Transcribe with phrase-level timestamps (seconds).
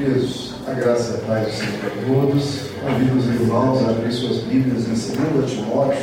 [0.00, 2.70] Queridos, a graça e a paz do Senhor para todos.
[2.80, 5.98] Convido os irmãos a abrir suas Bíblias em 2 Timóteo,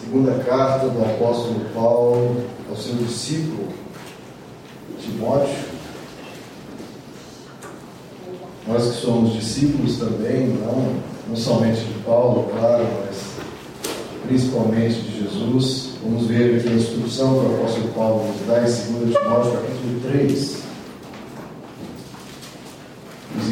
[0.00, 3.66] segunda carta do apóstolo Paulo ao seu discípulo
[5.00, 5.56] Timóteo.
[8.68, 13.24] Nós que somos discípulos também, não, não somente de Paulo, claro, mas
[14.24, 15.94] principalmente de Jesus.
[16.00, 20.00] Vamos ver aqui a instrução que o apóstolo Paulo nos dá em 2 Timóteo, capítulo
[20.12, 20.65] 3.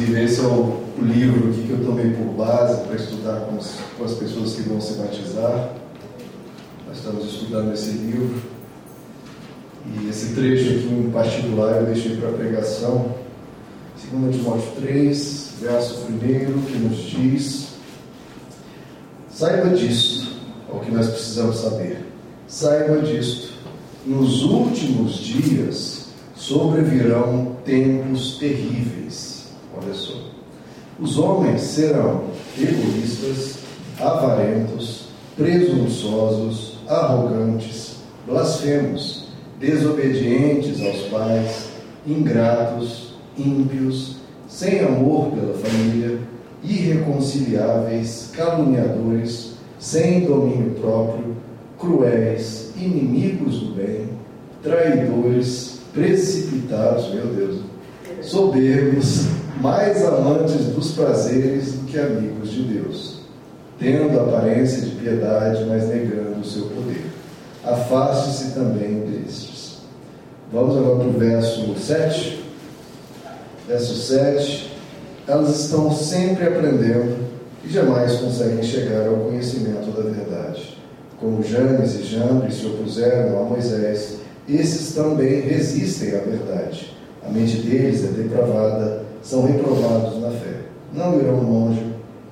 [0.05, 4.05] Inclusive, esse é o, livro que eu tomei por base para estudar com, os, com
[4.05, 5.71] as pessoas que vão se batizar.
[6.87, 8.39] Nós estamos estudando esse livro.
[9.87, 13.15] E esse trecho aqui em particular eu deixei para pregação.
[14.11, 17.67] 2 Timóteo 3, verso 1, que nos diz:
[19.29, 20.27] Saiba disto,
[20.69, 22.05] é o que nós precisamos saber.
[22.47, 23.53] Saiba disto,
[24.05, 29.34] nos últimos dias sobrevirão tempos terríveis
[29.93, 30.13] Só.
[30.99, 32.23] Os homens serão
[32.57, 33.59] egoístas,
[33.99, 39.27] avarentos, presunçosos, arrogantes, blasfemos,
[39.59, 41.69] desobedientes aos pais,
[42.07, 44.17] ingratos, ímpios,
[44.47, 46.19] sem amor pela família,
[46.63, 51.35] irreconciliáveis, caluniadores, sem domínio próprio,
[51.77, 54.09] cruéis, inimigos do bem,
[54.63, 57.61] traidores, precipitados, meu Deus,
[58.21, 59.27] soberbos,
[59.61, 63.19] mais amantes dos prazeres do que amigos de Deus,
[63.79, 67.05] tendo aparência de piedade, mas negando o seu poder.
[67.63, 69.77] Afaste-se também destes.
[70.51, 72.45] Vamos agora para o verso 7.
[73.67, 74.71] Verso 7.
[75.27, 77.17] Elas estão sempre aprendendo
[77.63, 80.77] e jamais conseguem chegar ao conhecimento da verdade.
[81.19, 84.17] Como Janes e Jambres se opuseram a Moisés,
[84.47, 86.95] esses também resistem à verdade.
[87.27, 90.61] A mente deles é depravada são reprovados na fé.
[90.93, 91.83] Não irão longe,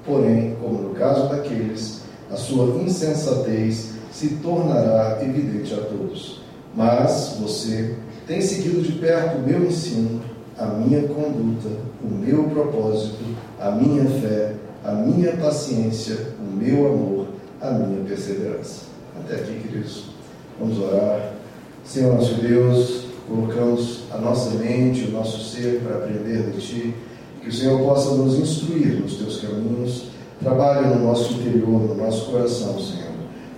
[0.06, 6.42] porém, como no caso daqueles, a sua insensatez se tornará evidente a todos.
[6.76, 7.96] Mas você
[8.28, 10.22] tem seguido de perto o meu ensino,
[10.58, 11.70] a minha conduta,
[12.02, 13.24] o meu propósito,
[13.60, 14.54] a minha fé,
[14.84, 17.28] a minha paciência, o meu amor,
[17.60, 18.84] a minha perseverança.
[19.20, 20.06] Até aqui, queridos.
[20.60, 21.34] Vamos orar.
[21.84, 26.96] Senhor nosso Deus, colocamos a nossa mente, o nosso ser para aprender de Ti,
[27.42, 30.06] que o Senhor possa nos instruir nos Teus caminhos,
[30.42, 33.14] trabalhe no nosso interior, no nosso coração, Senhor.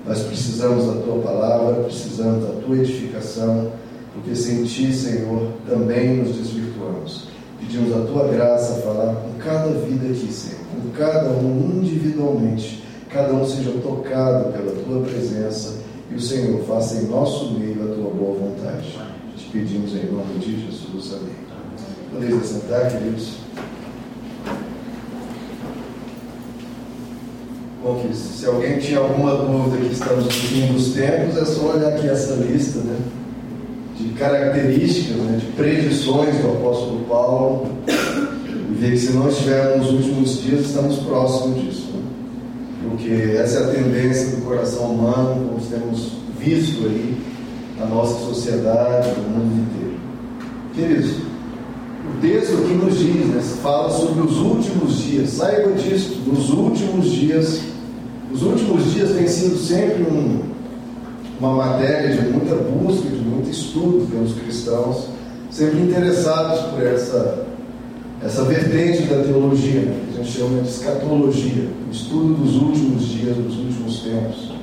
[0.07, 3.71] Nós precisamos da Tua palavra, precisamos da Tua edificação,
[4.13, 7.27] porque sem Ti, Senhor, também nos desvirtuamos.
[7.59, 12.83] Pedimos a Tua graça a falar com cada vida aqui, Senhor, com cada um individualmente,
[13.09, 15.85] cada um seja tocado pela Tua presença.
[16.11, 19.14] E o Senhor faça em nosso meio a Tua boa vontade
[19.55, 21.13] pedimos em nome de Jesus.
[21.13, 21.33] Amém.
[22.11, 23.37] Podeis sentar, queridos.
[27.81, 31.73] Bom, que se alguém tinha alguma dúvida que estamos no fim dos tempos, é só
[31.73, 32.97] olhar aqui essa lista, né?
[33.97, 40.05] De características, né, de predições do apóstolo Paulo, e ver que se não estivermos nos
[40.05, 41.91] últimos dias, estamos próximos disso.
[41.93, 42.01] Né?
[42.89, 47.34] Porque essa é a tendência do coração humano, como temos visto aí
[47.79, 49.99] na nossa sociedade, no mundo inteiro.
[50.73, 51.17] Queridos,
[52.07, 55.29] o texto aqui nos diz, né, fala sobre os últimos dias.
[55.31, 57.61] Saiba disso, nos últimos dias.
[58.31, 60.41] Os últimos dias têm sido sempre um,
[61.39, 65.07] uma matéria de muita busca, de muito estudo pelos cristãos,
[65.49, 67.45] sempre interessados por essa,
[68.23, 73.05] essa vertente da teologia, né, que a gente chama de escatologia, o estudo dos últimos
[73.05, 74.55] dias, dos últimos tempos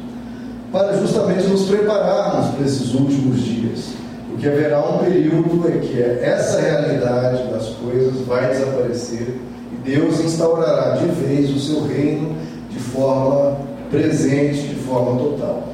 [0.73, 3.93] para justamente nos prepararmos para esses últimos dias.
[4.31, 9.39] Porque haverá um período em que essa realidade das coisas vai desaparecer
[9.71, 12.35] e Deus instaurará de vez o seu reino
[12.71, 13.59] de forma
[13.91, 15.69] presente, de forma total.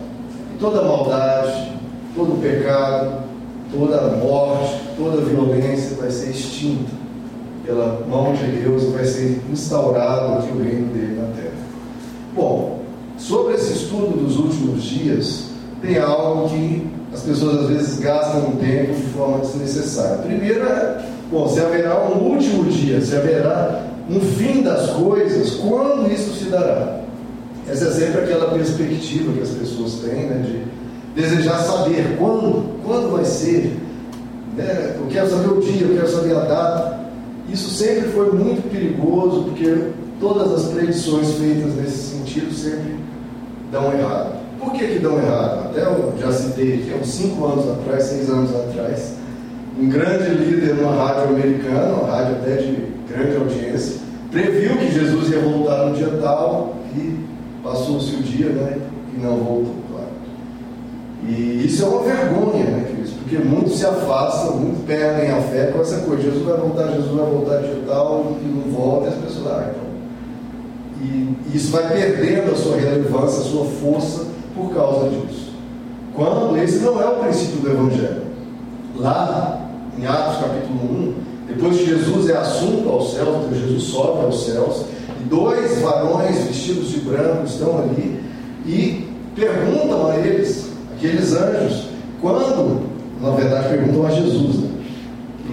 [0.54, 1.72] E toda maldade,
[2.16, 3.22] todo pecado,
[3.72, 6.90] toda morte, toda violência vai ser extinta
[7.64, 11.52] pela mão de Deus e vai ser instaurado aqui o reino dele na terra.
[12.34, 12.67] Bom,
[13.18, 15.46] Sobre esse estudo dos últimos dias,
[15.82, 20.18] tem algo que as pessoas às vezes gastam um tempo de forma desnecessária.
[20.18, 26.10] Primeiro é, bom, se haverá um último dia, se haverá um fim das coisas, quando
[26.12, 27.00] isso se dará?
[27.68, 33.10] Essa é sempre aquela perspectiva que as pessoas têm, né, de desejar saber quando, quando
[33.10, 33.76] vai ser.
[34.56, 34.96] Né?
[34.96, 37.00] Eu quero saber o dia, eu quero saber a data.
[37.52, 39.88] Isso sempre foi muito perigoso, porque
[40.20, 43.07] todas as predições feitas nesse sentido sempre
[43.70, 44.38] dão errado.
[44.58, 45.66] Por que, que dão errado?
[45.66, 49.14] Até eu já citei aqui, uns 5 anos atrás, 6 anos atrás,
[49.78, 54.00] um grande líder numa rádio americana, uma rádio até de grande audiência,
[54.30, 57.24] previu que Jesus ia voltar no dia tal e
[57.62, 58.78] passou-se o dia, né?
[59.16, 60.08] E não voltou, claro.
[61.26, 63.12] E isso é uma vergonha, né, queridos?
[63.12, 66.22] Porque muitos se afastam, muitos perdem a fé com essa coisa.
[66.22, 69.70] Jesus vai voltar, Jesus vai voltar dia tal e não volta, e as pessoas, ah,
[69.70, 69.87] então.
[71.00, 75.52] E isso vai perdendo a sua relevância, a sua força por causa disso.
[76.14, 78.22] Quando esse não é o princípio do Evangelho.
[78.96, 81.14] Lá, em Atos capítulo 1,
[81.48, 84.84] depois que Jesus é assunto aos céus, então Jesus sobe aos céus,
[85.20, 88.20] e dois varões vestidos de branco estão ali
[88.66, 89.06] e
[89.36, 91.84] perguntam a eles, aqueles anjos,
[92.20, 92.82] quando,
[93.22, 94.68] na verdade perguntam a Jesus, né?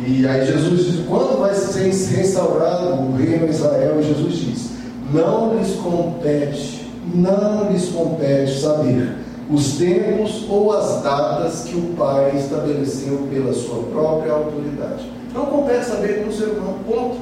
[0.08, 4.00] E aí Jesus diz, quando vai ser restaurado o reino de Israel?
[4.00, 4.70] E Jesus diz,
[5.14, 9.16] não lhes compete, não lhes compete saber
[9.50, 15.10] os tempos ou as datas que o Pai estabeleceu pela sua própria autoridade.
[15.34, 17.18] Não compete saber com o ser humano, ponto.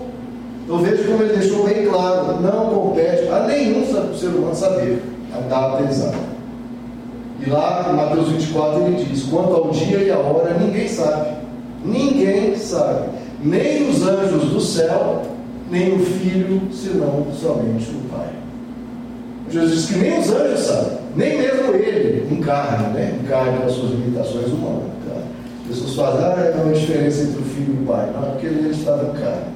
[0.67, 5.03] Eu vejo como ele deixou bem claro, não compete a nenhum ser humano saber
[5.35, 6.33] a data exata.
[7.45, 11.35] E lá em Mateus 24 ele diz: quanto ao dia e a hora, ninguém sabe.
[11.83, 13.09] Ninguém sabe.
[13.41, 15.23] Nem os anjos do céu,
[15.73, 18.29] nem o filho, senão somente o Pai.
[19.49, 23.17] Jesus diz que nem os anjos sabem, nem mesmo ele encarna, né?
[23.23, 24.83] encarna as suas limitações humanas.
[25.07, 25.21] Tá?
[25.67, 28.07] Pessoas fazem, ah, é uma diferença entre o filho e o pai.
[28.13, 29.53] Não, porque ele estava em carne.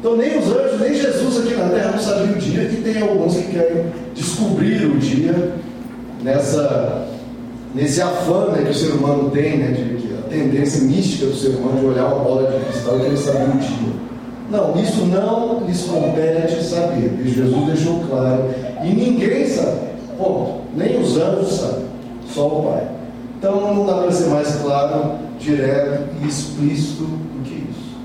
[0.00, 3.02] Então nem os anjos, nem Jesus aqui na terra não sabia o dia, e tem
[3.02, 5.52] alguns que querem descobrir o dia
[6.22, 7.06] nessa,
[7.74, 11.34] nesse afã né, que o ser humano tem, né, de, de, a tendência mística do
[11.34, 14.13] ser humano de olhar uma bola de cristal e querer saber o dia.
[14.50, 17.18] Não, isso não lhes compete saber.
[17.24, 18.50] E Jesus deixou claro.
[18.82, 19.84] E ninguém sabe.
[20.76, 21.84] Nem os anjos sabem.
[22.28, 22.88] Só o Pai.
[23.38, 27.96] Então não dá para ser mais claro, direto e explícito do que isso.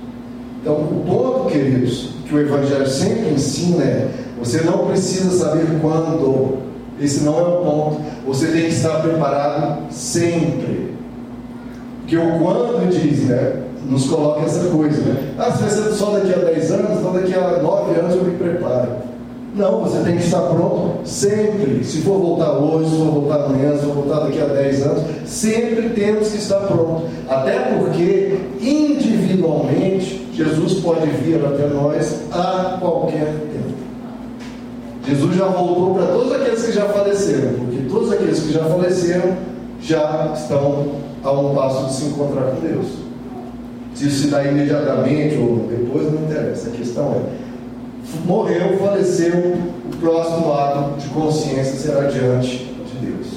[0.62, 4.08] Então o ponto, queridos, que o Evangelho sempre ensina é:
[4.40, 6.70] você não precisa saber quando.
[7.00, 8.02] Esse não é o ponto.
[8.28, 10.94] Você tem que estar preparado sempre.
[12.02, 13.69] Porque o quando diz, né?
[13.88, 15.34] Nos coloca essa coisa, né?
[15.38, 18.24] Ah, se vai ser só daqui a 10 anos, então daqui a 9 anos eu
[18.24, 18.90] me preparo.
[19.56, 21.84] Não, você tem que estar pronto sempre.
[21.84, 25.04] Se for voltar hoje, se for voltar amanhã, se for voltar daqui a 10 anos,
[25.26, 27.04] sempre temos que estar pronto.
[27.28, 33.80] Até porque, individualmente, Jesus pode vir até nós a qualquer tempo.
[35.08, 39.36] Jesus já voltou para todos aqueles que já faleceram, porque todos aqueles que já faleceram
[39.82, 40.90] já estão
[41.24, 43.09] a um passo de se encontrar com Deus.
[44.00, 46.70] Se se dá imediatamente ou depois, não interessa.
[46.70, 53.28] A questão é: morreu, faleceu, o próximo ato de consciência será diante de Deus.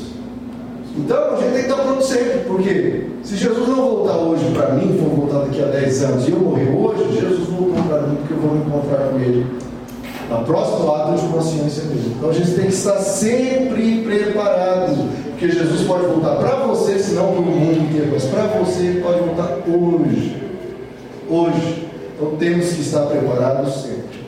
[0.97, 4.75] Então a gente tem que estar pronto sempre, porque se Jesus não voltar hoje para
[4.75, 8.17] mim, for voltar daqui a 10 anos e eu morrer hoje, Jesus voltou para mim
[8.19, 9.44] porque eu vou me encontrar com Ele
[10.31, 12.15] no próximo ato de consciência dele.
[12.17, 17.15] Então a gente tem que estar sempre preparado, porque Jesus pode voltar para você, se
[17.15, 20.42] não para o mundo inteiro, mas para você ele pode voltar hoje
[21.28, 21.88] hoje.
[22.14, 24.22] Então temos que estar preparados sempre.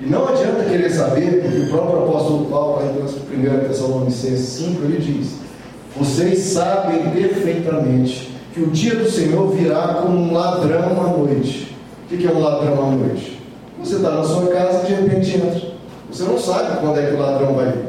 [0.00, 4.98] E não adianta querer saber, porque o próprio apóstolo Paulo, em 1 Tessalonicenses 5, ele
[4.98, 5.32] diz:
[5.96, 11.76] Vocês sabem perfeitamente que o dia do Senhor virá como um ladrão à noite.
[12.04, 13.42] O que é um ladrão à noite?
[13.82, 15.68] Você está na sua casa e de repente entra.
[16.10, 17.84] Você não sabe quando é que o ladrão vai vir.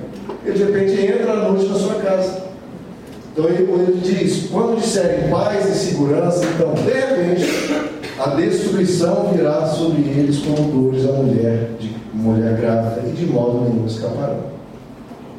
[0.46, 2.44] Ele de repente entra à noite na sua casa.
[3.32, 9.66] Então ele, ele diz: quando disserem paz e segurança, então de repente a destruição virá
[9.66, 14.50] sobre eles como dores a mulher de mulher grávida e de modo nenhum escaparão.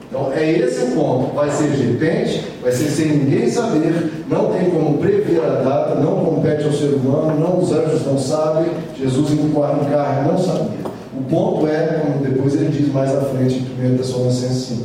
[0.08, 1.34] Então é esse o ponto.
[1.34, 5.94] Vai ser de repente, vai ser sem ninguém saber, não tem como prever a data,
[5.96, 10.90] não compete ao ser humano, não os anjos não sabem, Jesus em carne não sabia.
[11.16, 14.84] O ponto é, como depois ele diz mais à frente em 1 Tessalonicenses 5,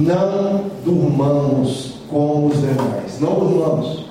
[0.00, 4.03] não durmamos como os demais, não durmamos.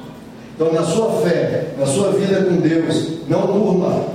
[0.56, 4.06] Então, na sua fé, na sua vida com Deus, não durma.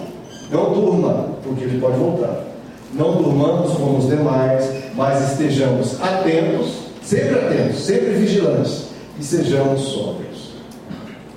[0.50, 2.44] Não durma, porque ele pode voltar.
[2.94, 6.68] Não durmamos como os demais, mas estejamos atentos,
[7.02, 8.84] sempre atentos, sempre vigilantes
[9.18, 10.52] e sejamos sóbrios.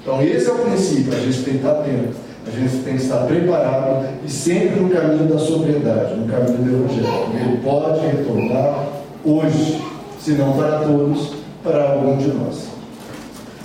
[0.02, 1.14] Então, esse é o princípio.
[1.14, 2.16] A gente tem que estar atento,
[2.48, 6.86] a gente tem que estar preparado e sempre no caminho da sobriedade, no caminho do
[6.86, 7.08] Evangelho.
[7.36, 8.88] Ele pode retornar
[9.26, 9.82] hoje,
[10.20, 12.71] se não para todos, para algum de nós.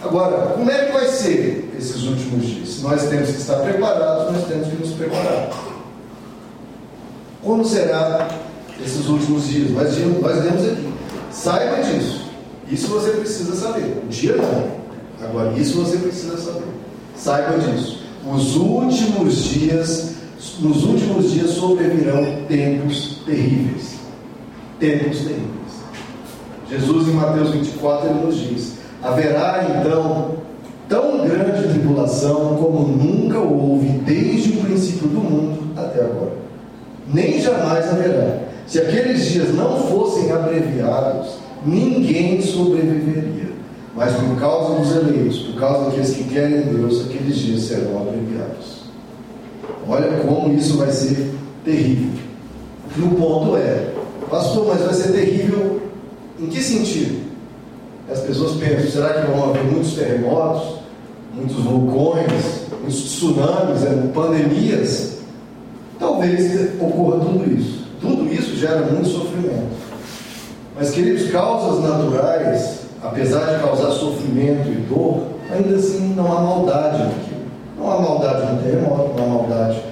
[0.06, 2.82] Agora, como é que vai ser esses últimos dias?
[2.82, 5.50] Nós temos que estar preparados, nós temos que nos preparar.
[7.42, 8.28] Como será
[8.84, 9.70] esses últimos dias?
[9.70, 10.92] Nós, nós lemos aqui.
[11.32, 12.30] Saiba disso.
[12.70, 14.02] Isso você precisa saber.
[14.04, 15.26] O dia não.
[15.26, 16.68] Agora, isso você precisa saber.
[17.16, 18.04] Saiba disso.
[18.24, 20.14] os últimos dias,
[20.60, 23.96] nos últimos dias sobrevirão tempos terríveis.
[24.78, 25.56] Tempos terríveis.
[26.70, 28.75] Jesus, em Mateus 24, ele nos diz:
[29.06, 30.36] haverá então
[30.88, 36.32] tão grande tribulação como nunca houve desde o princípio do mundo até agora.
[37.12, 38.38] Nem jamais haverá.
[38.66, 43.46] Se aqueles dias não fossem abreviados, ninguém sobreviveria.
[43.94, 48.84] Mas por causa dos eleitos, por causa daqueles que querem Deus, aqueles dias serão abreviados.
[49.88, 51.32] Olha como isso vai ser
[51.64, 52.10] terrível.
[52.96, 53.92] E o ponto é,
[54.28, 55.80] pastor, mas vai ser terrível
[56.38, 57.25] em que sentido?
[58.10, 60.76] As pessoas pensam, será que vão haver muitos terremotos,
[61.34, 65.16] muitos vulcões, muitos tsunamis, né, pandemias?
[65.98, 67.84] Talvez ocorra tudo isso.
[68.00, 69.74] Tudo isso gera muito sofrimento.
[70.76, 76.98] Mas, queridos, causas naturais, apesar de causar sofrimento e dor, ainda assim não há maldade
[76.98, 77.46] naquilo.
[77.78, 79.82] Não há maldade no terremoto, não há maldade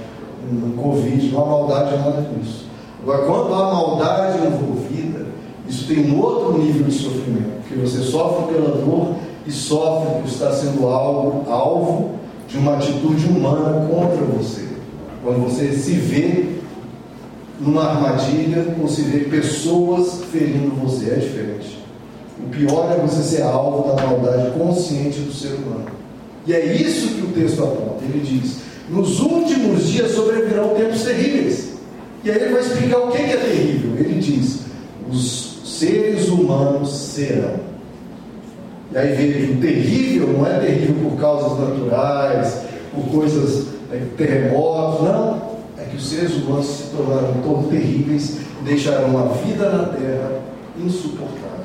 [0.52, 2.66] no Covid, não há maldade em nada disso.
[3.02, 5.13] Agora, quando há maldade envolvida,
[5.68, 9.14] isso tem um outro nível de sofrimento, porque você sofre pela dor
[9.46, 12.10] e sofre por estar sendo alvo, alvo
[12.48, 14.64] de uma atitude humana contra você.
[15.22, 16.54] Quando você se vê
[17.58, 21.78] numa armadilha ou se vê pessoas ferindo você, é diferente.
[22.38, 25.86] O pior é você ser alvo da maldade consciente do ser humano.
[26.46, 28.04] E é isso que o texto aponta.
[28.04, 28.56] Ele diz:
[28.90, 31.72] nos últimos dias sobrevirão tempos terríveis.
[32.22, 33.96] E aí ele vai explicar o que é terrível.
[33.98, 34.60] Ele diz:
[35.10, 35.53] os
[35.84, 37.74] seres humanos serão.
[38.92, 42.62] E aí veja, o terrível não é terrível por causas naturais,
[42.94, 45.54] por coisas, é, terremotos, não.
[45.78, 50.30] É que os seres humanos se tornaram tão terríveis deixarão a vida na terra
[50.78, 51.64] insuportável.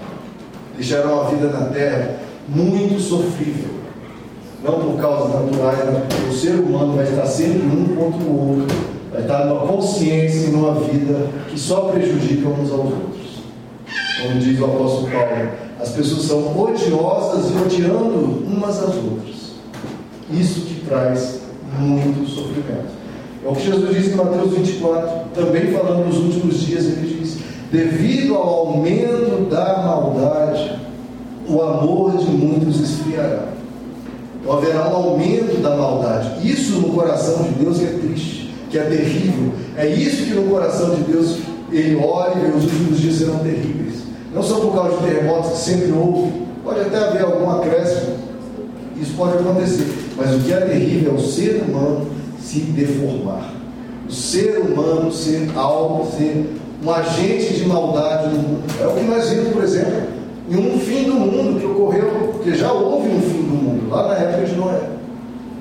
[0.75, 3.79] Deixarão a vida na terra muito sofrível.
[4.61, 8.59] Não por causas naturais, mas porque o ser humano vai estar sempre um contra o
[8.59, 8.75] outro,
[9.13, 13.18] vai estar numa consciência e numa vida que só prejudica uns aos outros
[14.21, 15.49] como diz o apóstolo Paulo,
[15.79, 19.53] as pessoas são odiosas e odiando umas às outras.
[20.31, 21.39] Isso que traz
[21.77, 22.99] muito sofrimento.
[23.43, 27.37] É o que Jesus diz em Mateus 24, também falando nos últimos dias, ele diz:
[27.71, 30.79] devido ao aumento da maldade,
[31.47, 33.47] o amor de muitos esfriará.
[34.41, 36.47] Então haverá um aumento da maldade.
[36.47, 39.53] Isso no coração de Deus que é triste, que é terrível.
[39.77, 41.37] É isso que no coração de Deus
[41.71, 44.08] ele olha e os últimos dias serão terríveis.
[44.33, 46.31] Não só por causa de terremotos que sempre houve,
[46.63, 48.17] pode até haver algum acréscimo,
[49.01, 52.07] isso pode acontecer, mas o que é terrível é o ser humano
[52.39, 53.53] se deformar,
[54.07, 56.45] o ser humano ser algo, ser
[56.83, 58.63] um agente de maldade no mundo.
[58.79, 60.01] É o que nós vimos, por exemplo,
[60.49, 64.09] em um fim do mundo que ocorreu, porque já houve um fim do mundo, lá
[64.09, 64.81] na época de Noé.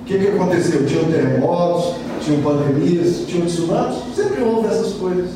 [0.02, 0.86] O que, que aconteceu?
[0.86, 5.30] Tinham terremotos, tinham pandemias, tinham tsunamis, sempre houve essas coisas.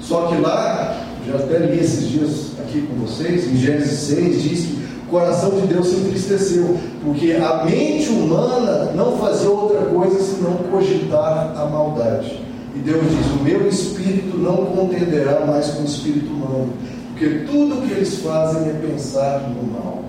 [0.00, 4.60] Só que lá, já até li esses dias aqui com vocês, em Gênesis 6, diz
[4.66, 10.20] que o coração de Deus se entristeceu, porque a mente humana não fazia outra coisa
[10.20, 12.38] senão cogitar a maldade.
[12.76, 16.68] E Deus diz: O meu espírito não contenderá mais com o espírito humano,
[17.10, 20.04] porque tudo o que eles fazem é pensar no mal.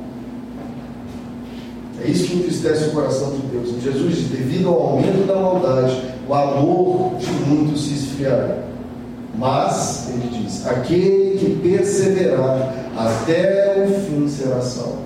[2.04, 3.82] É isso que entristece o coração de Deus.
[3.82, 5.98] Jesus diz: devido ao aumento da maldade,
[6.28, 8.69] o amor de muitos se esfriará.
[9.38, 15.00] Mas, ele diz: aquele que perseverar até o fim será salvo.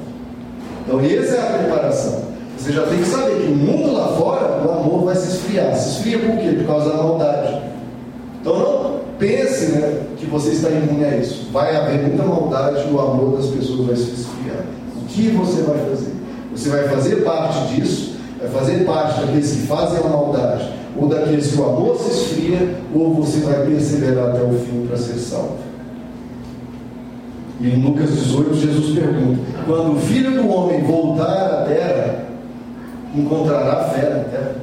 [0.85, 2.33] Então, essa é a preparação.
[2.57, 5.75] Você já tem que saber que o mundo lá fora, o amor vai se esfriar.
[5.75, 6.55] Se esfria por quê?
[6.57, 7.61] Por causa da maldade.
[8.41, 11.49] Então, não pense né, que você está imune a isso.
[11.51, 14.63] Vai haver muita maldade e o amor das pessoas vai se esfriar.
[15.01, 16.13] O que você vai fazer?
[16.51, 21.51] Você vai fazer parte disso, vai fazer parte daqueles que fazem a maldade ou daqueles
[21.51, 25.57] que o amor se esfria, ou você vai perseverar até o fim para ser salvo.
[27.59, 32.25] E em Lucas 18, Jesus pergunta: quando o filho do homem voltar à terra,
[33.15, 34.55] encontrará fé na terra?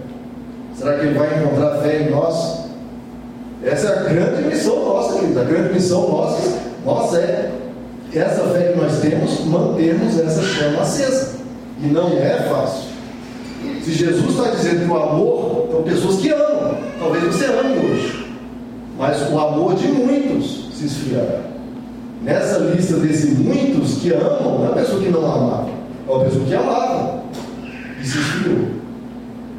[0.77, 2.61] Será que ele vai encontrar fé em nós?
[3.63, 5.37] Essa é a grande missão nossa, queridos.
[5.37, 7.53] A grande missão nossa, nossa é
[8.15, 11.41] essa fé que nós temos, mantermos essa chama acesa.
[11.83, 12.90] E não é fácil.
[13.83, 16.77] Se Jesus está dizendo que o amor, são pessoas que amam.
[16.99, 18.27] Talvez você ame hoje.
[18.99, 21.41] Mas o amor de muitos se esfriará.
[22.23, 25.71] Nessa lista desses muitos que amam, não é a pessoa que não amava,
[26.07, 27.23] é uma pessoa que amava
[27.99, 28.81] e se esfriou.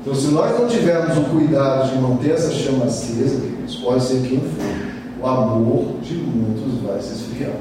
[0.02, 3.42] Então, se nós não tivermos o cuidado de manter essa chama acesa,
[3.84, 7.54] pode ser quem for, o amor de muitos vai se esfriar.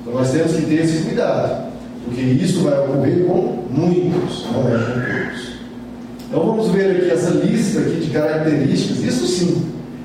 [0.00, 1.70] Então, nós temos que ter esse cuidado,
[2.04, 5.53] porque isso vai ocorrer com muitos, não é com todos.
[6.34, 9.62] Então vamos ver aqui essa lista aqui de características, isso sim,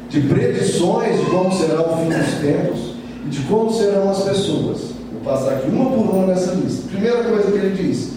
[0.10, 2.94] de predições de como será o fim dos tempos
[3.26, 4.92] e de como serão as pessoas.
[5.12, 6.88] Vou passar aqui uma por uma nessa lista.
[6.88, 8.12] Primeira coisa que ele diz: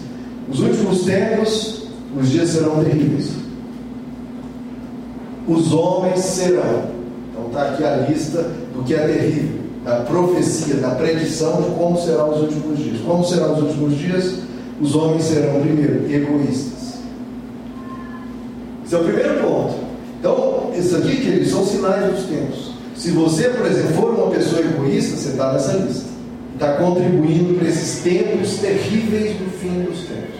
[0.47, 3.31] os últimos tempos, os dias serão terríveis.
[5.47, 6.83] Os homens serão.
[7.31, 8.43] Então está aqui a lista
[8.75, 13.01] do que é terrível, da profecia, da predição de como serão os últimos dias.
[13.03, 14.35] Como serão os últimos dias?
[14.79, 16.72] Os homens serão, primeiro, egoístas.
[18.93, 19.73] Esse é o primeiro ponto.
[20.19, 22.73] Então, isso aqui, queridos, são sinais dos tempos.
[22.95, 26.05] Se você, por exemplo, for uma pessoa egoísta, você está nessa lista.
[26.53, 30.39] Está contribuindo para esses tempos terríveis do fim dos tempos.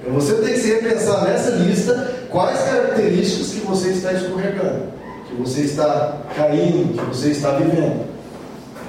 [0.00, 4.84] Então você tem que se repensar nessa lista quais características que você está escorregando,
[5.28, 8.04] que você está caindo, que você está vivendo.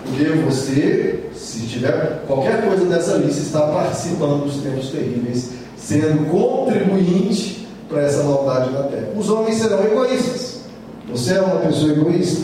[0.06, 7.65] Porque você, se tiver qualquer coisa dessa lista, está participando dos tempos terríveis, sendo contribuinte
[7.90, 9.10] para essa maldade na terra.
[9.16, 10.62] Os homens serão egoístas.
[11.10, 12.42] Você é uma pessoa egoísta.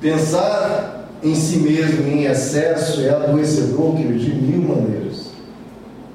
[0.00, 5.30] Pensar em si mesmo em excesso é adoecedor, querido, de mil maneiras.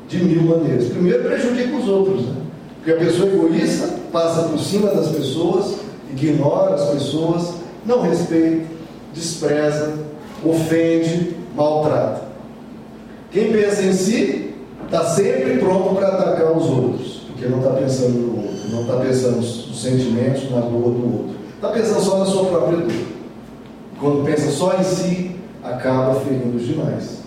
[0.09, 0.85] De mil maneiras.
[0.85, 2.35] Primeiro, prejudica os outros, né?
[2.77, 5.75] Porque a pessoa egoísta passa por cima das pessoas,
[6.11, 7.53] ignora as pessoas,
[7.85, 8.65] não respeita,
[9.13, 9.93] despreza,
[10.43, 12.21] ofende, maltrata.
[13.31, 14.53] Quem pensa em si
[14.85, 18.97] está sempre pronto para atacar os outros, porque não está pensando no outro, não está
[18.97, 21.35] pensando nos sentimentos, na dor do outro.
[21.55, 22.91] Está pensando só na sua própria dor.
[23.99, 27.17] Quando pensa só em si, acaba ferindo os demais.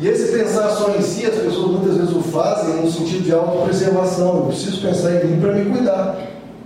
[0.00, 3.32] E esse pensar só em si, as pessoas muitas vezes o fazem no sentido de
[3.32, 4.36] autopreservação.
[4.36, 6.18] Eu preciso pensar em mim para me cuidar.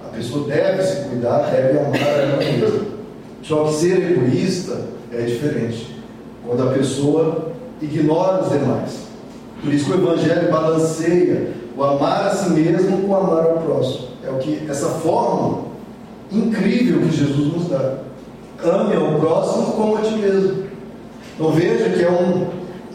[0.02, 2.86] A pessoa deve se cuidar, deve amar ela mesma.
[3.42, 4.80] Só que ser egoísta
[5.12, 6.00] é diferente.
[6.46, 9.10] Quando a pessoa ignora os demais.
[9.62, 14.08] Por isso que o Evangelho balanceia o amar a si mesmo o amar ao próximo.
[14.26, 15.64] É o que essa forma
[16.30, 17.98] incrível que Jesus nos dá.
[18.62, 20.64] Ame ao próximo como a ti mesmo.
[21.34, 22.46] Então veja que é um,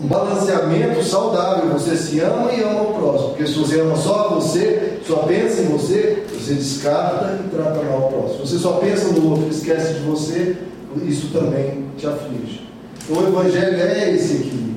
[0.03, 1.71] um balanceamento saudável.
[1.73, 3.29] Você se ama e ama o próximo.
[3.29, 8.07] Porque se você ama só você, só pensa em você, você descarta e trata mal
[8.07, 8.45] o próximo.
[8.45, 10.57] Você só pensa no outro, esquece de você,
[11.03, 12.61] isso também te aflige.
[13.09, 14.74] Então o Evangelho é esse equilíbrio.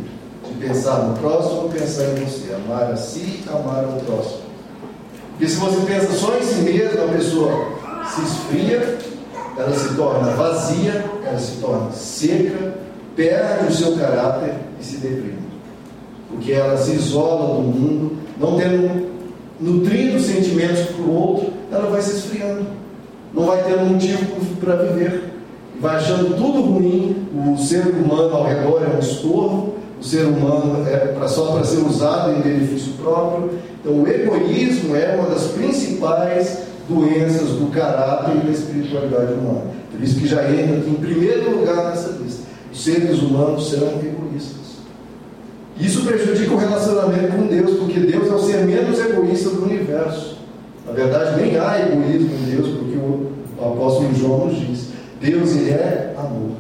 [0.69, 2.55] Pensar no próximo, pensar em você.
[2.55, 4.49] Amar a si, amar ao próximo.
[5.31, 7.69] Porque se você pensa só em si mesmo, a pessoa
[8.15, 8.99] se esfria
[9.59, 12.75] ela se torna vazia, ela se torna seca,
[13.17, 15.39] perde o seu caráter e se deprime.
[16.31, 19.09] Porque ela se isola do mundo, não tendo,
[19.61, 22.67] nutrindo sentimentos para o outro, ela vai se esfriando.
[23.35, 25.25] Não vai ter motivo para viver.
[25.81, 30.87] Vai achando tudo ruim, o ser humano ao redor é um estorvo, o ser humano
[30.87, 33.51] é só para ser usado em benefício próprio.
[33.81, 36.59] Então, o egoísmo é uma das principais
[36.89, 39.63] doenças do caráter e da espiritualidade humana.
[39.91, 42.43] Por isso que já entra aqui em primeiro lugar nessa lista.
[42.73, 44.59] Os seres humanos serão egoístas.
[45.81, 50.39] Isso prejudica o relacionamento com Deus, porque Deus é o ser menos egoísta do universo.
[50.87, 54.89] Na verdade, nem há egoísmo em Deus, porque o apóstolo João nos diz:
[55.21, 56.53] Deus ele é amor.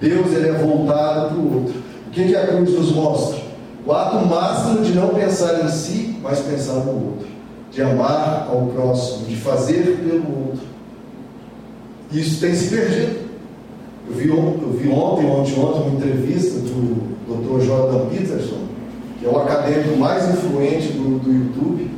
[0.00, 1.83] Deus ele é voltado para o outro.
[2.14, 3.42] Que, que a cruz nos mostra?
[3.86, 7.34] O ato máximo de não pensar em si, mas pensar no outro
[7.74, 10.66] de amar ao próximo, de fazer pelo outro.
[12.12, 13.24] Isso tem se perdido.
[14.08, 17.64] Eu vi, eu vi ontem, ontem, ontem, uma entrevista do Dr.
[17.64, 18.58] Jordan Peterson,
[19.18, 21.90] que é o acadêmico mais influente do, do YouTube,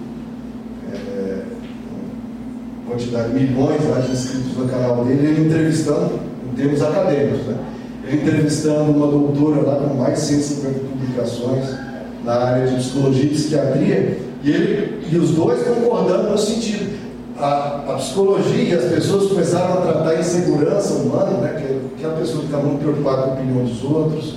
[0.94, 1.42] é,
[2.88, 7.58] quantidade de milhões de inscritos no canal dele, ele entrevistando, em termos acadêmicos, né?
[8.12, 11.86] Entrevistando uma doutora lá com mais de 150 publicações
[12.24, 16.96] na área de psicologia e psiquiatria, e, ele, e os dois concordando no sentido.
[17.38, 22.04] A, a, psicologia e as pessoas começaram a tratar a insegurança humana, né, que, que
[22.04, 24.36] é a pessoa que está muito preocupada com a opinião dos outros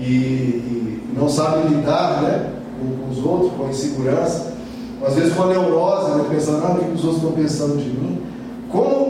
[0.00, 4.52] e, e não sabe lidar né, com, com, os outros, com a insegurança,
[5.04, 7.88] às vezes com a neurose, né, pensando, ah, o que os outros estão pensando de
[7.88, 8.18] mim.
[8.70, 9.05] Como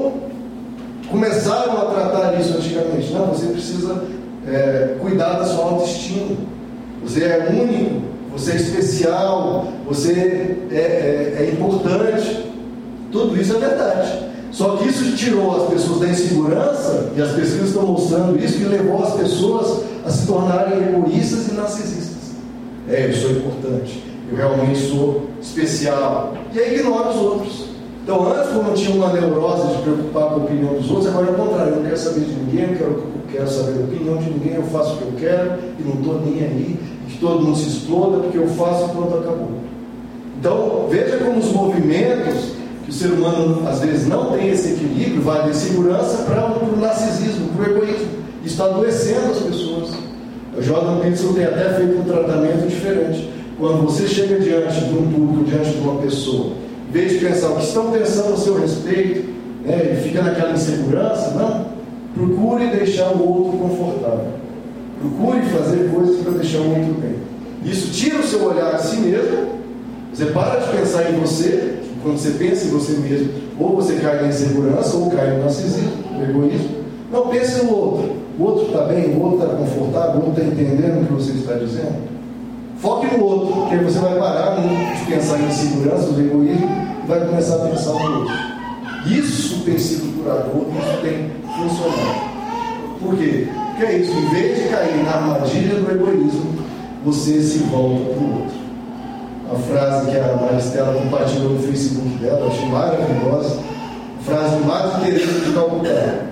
[1.16, 3.10] começaram a tratar isso antigamente?
[3.12, 4.04] Não, você precisa
[4.46, 6.36] é, cuidar da sua autoestima.
[7.02, 8.02] Você é único,
[8.32, 10.12] você é especial, você
[10.70, 12.44] é, é, é importante.
[13.10, 14.26] Tudo isso é verdade.
[14.52, 18.64] Só que isso tirou as pessoas da insegurança, e as pesquisas estão mostrando isso, que
[18.64, 22.16] levou as pessoas a se tornarem egoístas e narcisistas.
[22.88, 26.34] É, eu sou importante, eu realmente sou especial.
[26.54, 27.75] E aí ignora os outros.
[28.06, 31.30] Então, antes, como tinha uma neurose de preocupar com a opinião dos outros, agora é
[31.32, 31.72] o contrário.
[31.72, 34.54] Eu não quero saber de ninguém, eu quero, eu quero saber a opinião de ninguém,
[34.54, 37.68] eu faço o que eu quero e não estou nem aí que todo mundo se
[37.68, 39.48] exploda, porque eu faço e pronto, acabou.
[40.38, 42.52] Então, veja como os movimentos,
[42.84, 46.80] que o ser humano às vezes não tem esse equilíbrio, vai da insegurança para o
[46.80, 48.08] narcisismo, para o egoísmo.
[48.44, 49.90] Está adoecendo as pessoas.
[50.56, 53.28] O Jordan Peterson tem até feito um tratamento diferente.
[53.58, 56.52] Quando você chega diante de um público, diante de uma pessoa,
[56.96, 59.28] vez de pensar o que estão pensando a seu respeito,
[59.64, 61.66] né, e fica naquela insegurança, não.
[62.14, 64.32] Procure deixar o outro confortável.
[64.98, 67.16] Procure fazer coisas para deixar o outro bem.
[67.62, 69.56] Isso tira o seu olhar de si mesmo.
[70.14, 71.74] Você para de pensar em você.
[72.02, 73.28] Quando você pensa em você mesmo,
[73.58, 76.68] ou você cai na insegurança, ou cai no narcisismo, no egoísmo.
[77.12, 78.16] Não pense no outro.
[78.38, 81.32] O outro está bem, o outro está confortável, o outro está entendendo o que você
[81.32, 81.96] está dizendo.
[82.78, 87.20] Foque no outro, porque aí você vai parar de pensar em insegurança, no egoísmo, vai
[87.24, 88.34] começar a pensar no outro.
[89.06, 92.36] Isso tem sido curador, isso tem funcionado.
[93.00, 93.48] Por quê?
[93.70, 96.54] Porque é isso, em vez de cair na armadilha do egoísmo,
[97.04, 98.56] você se volta para o outro.
[99.52, 103.60] A frase que a Maristela compartilhou no Facebook dela, eu achei maravilhosa.
[104.24, 106.26] Frase de Madre de Calcutá.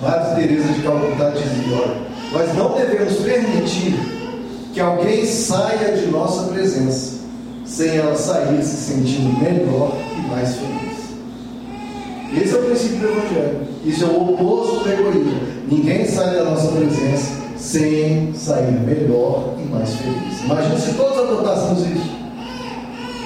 [0.00, 1.96] Madre Teresa de Calcutá dizia, olha,
[2.32, 3.94] nós não devemos permitir
[4.72, 7.19] que alguém saia de nossa presença
[7.70, 10.90] sem ela sair se sentindo melhor e mais feliz.
[12.36, 13.60] Esse é o princípio do Evangelho.
[13.84, 15.40] Isso é o oposto do egoísmo.
[15.70, 20.42] Ninguém sai da nossa presença sem sair melhor e mais feliz.
[20.44, 22.20] Imagina se todos adotássemos isso.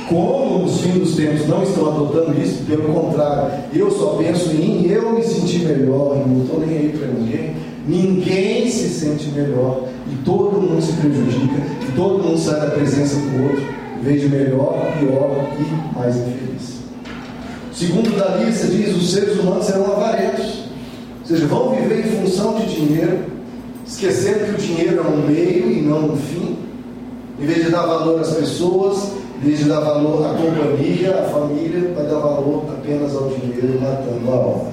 [0.08, 4.86] Como nos fins dos tempos não estão adotando isso, pelo contrário, eu só penso em
[4.86, 7.56] eu me sentir melhor e não estou nem aí para ninguém.
[7.88, 13.16] Ninguém se sente melhor e todo mundo se prejudica e todo mundo sai da presença
[13.16, 16.74] do outro, veja melhor, pior e mais infeliz.
[17.72, 20.64] Segundo da lista diz, os seres humanos serão avarentos,
[21.22, 23.24] ou seja, vão viver em função de dinheiro,
[23.86, 26.56] esquecendo que o dinheiro é um meio e não um fim.
[27.40, 29.12] Em vez de dar valor às pessoas,
[29.42, 33.80] em vez de dar valor à companhia, à família, vai dar valor apenas ao dinheiro,
[33.80, 34.72] matando a alma.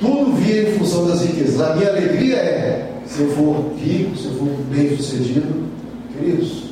[0.00, 1.60] Tudo via em função das riquezas.
[1.60, 5.64] A minha alegria é, se eu for rico, se eu for bem sucedido,
[6.12, 6.65] queridos,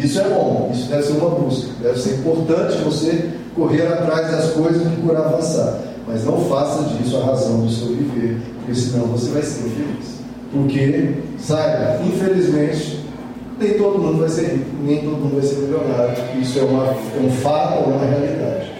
[0.00, 4.50] isso é bom, isso deve ser uma busca, deve ser importante você correr atrás das
[4.52, 5.78] coisas por avançar.
[6.06, 10.20] Mas não faça disso a razão do seu viver, porque senão você vai ser infeliz.
[10.52, 13.04] Porque, saiba, infelizmente,
[13.58, 16.14] nem todo mundo vai ser rico, nem todo mundo vai ser milionário.
[16.40, 18.72] Isso é, uma, é um fato, é uma realidade.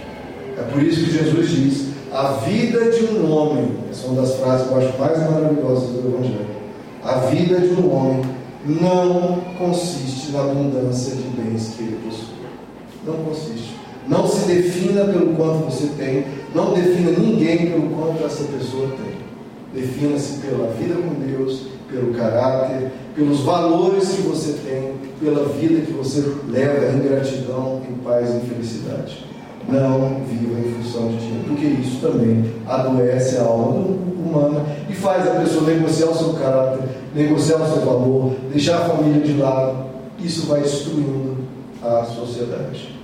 [0.58, 4.34] É por isso que Jesus diz: a vida de um homem, essa é uma das
[4.36, 6.46] frases que eu acho mais maravilhosas do Evangelho.
[7.04, 8.22] A vida de um homem
[8.66, 12.34] não consiste na abundância de bens que ele possui.
[13.06, 13.76] Não consiste.
[14.06, 19.20] Não se defina pelo quanto você tem, não defina ninguém pelo quanto essa pessoa tem.
[19.72, 25.92] Defina-se pela vida com Deus, pelo caráter, pelos valores que você tem, pela vida que
[25.92, 29.24] você leva em gratidão, em paz e felicidade.
[29.68, 35.26] Não viva em função de dinheiro, porque isso também adoece a alma humana e faz
[35.26, 36.80] a pessoa negociar o seu caráter,
[37.14, 39.90] negociar o seu valor, deixar a família de lado.
[40.18, 41.38] Isso vai destruindo
[41.82, 42.94] a sociedade.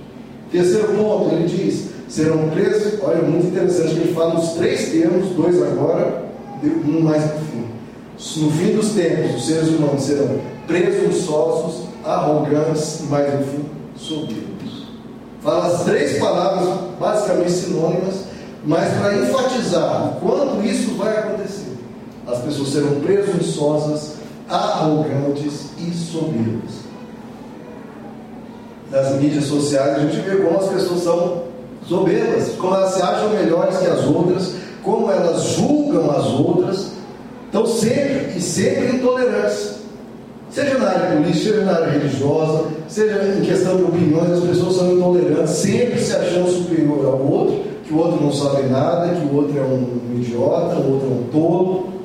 [0.51, 2.99] Terceiro ponto, ele diz: serão presos.
[3.03, 6.25] Olha, muito interessante que ele fala os três termos, dois agora,
[6.63, 7.67] um mais no fim.
[8.41, 13.65] No fim dos tempos, os seres humanos serão presunçosos, arrogantes e, mais no fim,
[13.95, 14.87] soberbos.
[15.41, 16.67] Fala as três palavras
[16.99, 18.25] basicamente sinônimas,
[18.65, 21.66] mas para enfatizar o quanto isso vai acontecer.
[22.27, 24.15] As pessoas serão presunçosas,
[24.49, 26.87] arrogantes e soberbas
[28.91, 31.43] das mídias sociais, a gente vê como as pessoas são
[31.85, 36.91] soberbas, como elas se acham melhores que as outras, como elas julgam as outras,
[37.45, 39.77] estão sempre e sempre intolerantes.
[40.49, 44.75] Seja na área política, seja na área religiosa, seja em questão de opiniões, as pessoas
[44.77, 49.25] são intolerantes, sempre se achando superior ao outro, que o outro não sabe nada, que
[49.25, 51.96] o outro é um idiota, o outro é um tolo.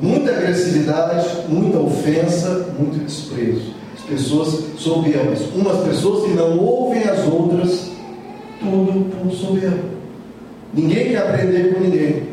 [0.00, 5.40] Muita agressividade, muita ofensa, muito desprezo pessoas soberbas.
[5.54, 7.90] Umas pessoas que não ouvem as outras,
[8.58, 9.88] tudo por soberba.
[10.74, 12.30] Ninguém quer aprender com ninguém.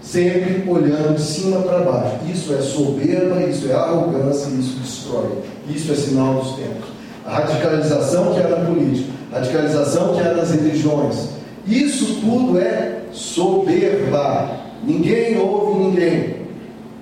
[0.00, 2.16] Sempre olhando de cima para baixo.
[2.32, 5.38] Isso é soberba, isso é arrogância, isso destrói.
[5.68, 6.88] Isso é sinal dos tempos.
[7.24, 11.28] A radicalização que há na política, a radicalização que há nas religiões.
[11.68, 14.50] Isso tudo é soberba.
[14.82, 16.41] Ninguém ouve ninguém.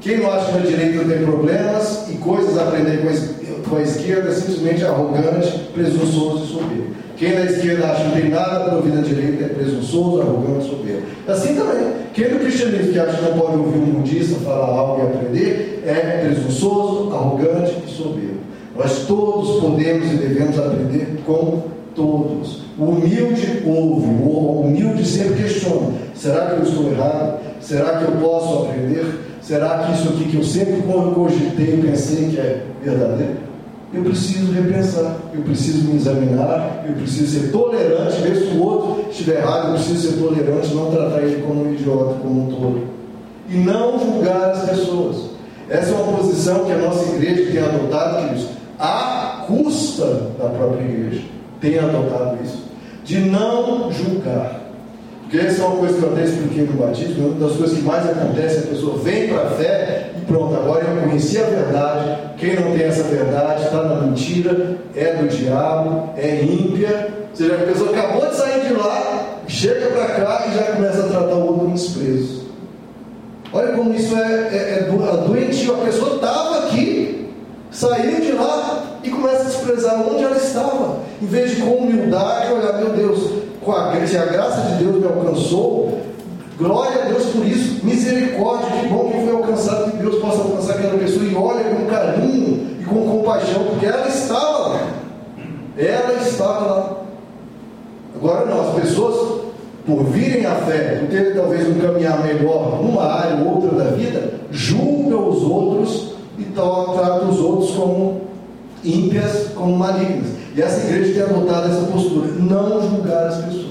[0.01, 3.03] Quem não acha que a direita tem problemas e coisas a aprender
[3.69, 7.01] com a esquerda é simplesmente arrogante, presunçoso e soberbo.
[7.19, 10.71] Quem na esquerda acha que tem nada para ouvir na direita é presunçoso, arrogante e
[10.71, 11.03] soberbo.
[11.29, 15.03] Assim também, quem no cristianismo que acha que não pode ouvir um budista falar algo
[15.03, 18.41] e aprender é presunçoso, arrogante e soberbo.
[18.75, 21.63] Nós todos podemos e devemos aprender com
[21.95, 22.63] todos.
[22.79, 27.39] O humilde ouve, o humilde sempre questiona: será que eu estou errado?
[27.61, 29.05] Será que eu posso aprender?
[29.43, 30.83] Será que isso aqui que eu sempre
[31.15, 33.51] cogitei pensei que é verdadeiro?
[33.93, 39.11] Eu preciso repensar, eu preciso me examinar, eu preciso ser tolerante, ver se o outro
[39.11, 42.87] estiver errado, eu preciso ser tolerante, não tratar ele como um idiota, como um tolo.
[43.49, 45.31] E não julgar as pessoas.
[45.69, 48.47] Essa é uma posição que a nossa igreja tem adotado, queridos,
[48.79, 50.05] à custa
[50.39, 51.23] da própria igreja.
[51.61, 52.65] Tem adotado isso.
[53.05, 54.60] De não julgar.
[55.31, 57.85] Porque essa é uma coisa que eu até expliquei no batismo, uma das coisas que
[57.85, 62.19] mais acontece, a pessoa vem para a fé e pronto, agora eu conheci a verdade,
[62.37, 67.15] quem não tem essa verdade está na mentira, é do diabo, é ímpia.
[67.31, 70.99] Ou seja, a pessoa acabou de sair de lá, chega para cá e já começa
[70.99, 72.47] a tratar o outro com desprezo.
[73.53, 75.75] Olha como isso é, é, é doentio.
[75.75, 77.33] A pessoa estava aqui,
[77.71, 80.99] saiu de lá e começa a desprezar onde ela estava.
[81.23, 85.05] Em vez de com humildade olhar, meu Deus, a, se a graça de Deus me
[85.05, 86.01] alcançou,
[86.59, 90.75] glória a Deus por isso, misericórdia, que bom que foi alcançado, que Deus possa alcançar
[90.75, 94.81] aquela pessoa e olha com carinho e com compaixão, porque ela estava lá.
[95.77, 96.97] Ela estava lá.
[98.15, 99.43] Agora não, as pessoas,
[99.87, 103.91] por virem à fé, por terem talvez um caminhar melhor numa área ou outra da
[103.93, 108.21] vida, julgam os outros e tratam os outros como
[108.83, 110.40] ímpias, como malignas.
[110.57, 113.71] E essa igreja tem adotado essa postura, não julgar as pessoas.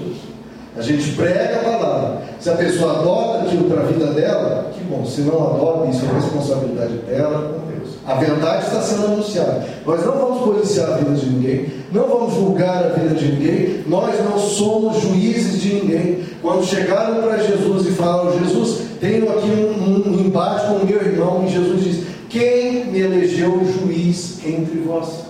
[0.76, 2.22] A gente prega a palavra.
[2.38, 5.04] Se a pessoa adota aquilo para a vida dela, que bom.
[5.04, 7.96] Se não adota, isso é responsabilidade dela com Deus.
[8.06, 9.62] A verdade está sendo anunciada.
[9.84, 13.84] Nós não vamos policiar a vida de ninguém, não vamos julgar a vida de ninguém,
[13.86, 16.24] nós não somos juízes de ninguém.
[16.40, 20.96] Quando chegaram para Jesus e falaram, Jesus, tenho aqui um, um, embate com o meu
[20.96, 25.29] irmão, e Jesus diz: Quem me elegeu juiz entre vós?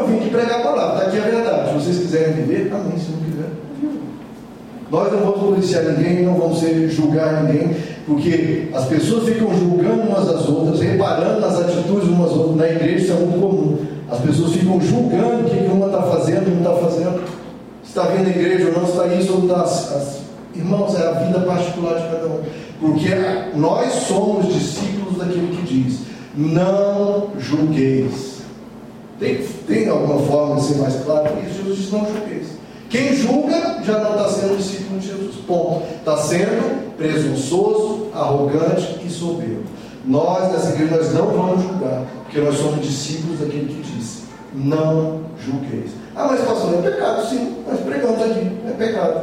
[0.00, 1.68] Eu vim aqui pregar a palavra, está aqui a verdade.
[1.68, 2.98] Se vocês quiserem viver, amém.
[2.98, 3.50] Se não quiser.
[4.90, 6.58] Nós não vamos policiar ninguém, não vamos
[6.92, 12.56] julgar ninguém, porque as pessoas ficam julgando umas às outras, reparando nas atitudes umas outras.
[12.56, 13.78] Na igreja isso é muito comum.
[14.10, 17.22] As pessoas ficam julgando o que uma está fazendo e não está fazendo.
[17.84, 20.20] Está vindo à igreja ou não, está isso ou não está.
[20.56, 22.40] Irmãos, é a vida particular de cada um.
[22.80, 23.10] Porque
[23.54, 26.00] nós somos discípulos daquele que diz:
[26.34, 28.39] não julgueis
[29.20, 31.62] tem, tem alguma forma de ser mais claro que isso?
[31.62, 32.48] Jesus não julgueis.
[32.88, 35.36] Quem julga já não está sendo discípulo de Jesus.
[35.46, 35.82] Ponto.
[35.98, 39.64] Está sendo presunçoso, arrogante e soberbo.
[40.06, 44.22] Nós, nessa igreja, nós não vamos julgar, porque nós somos discípulos daquele que disse:
[44.54, 45.90] não julgueis.
[46.16, 47.56] Ah, mas pastor, é pecado, sim.
[47.68, 49.20] Nós pregamos aqui, é pecado.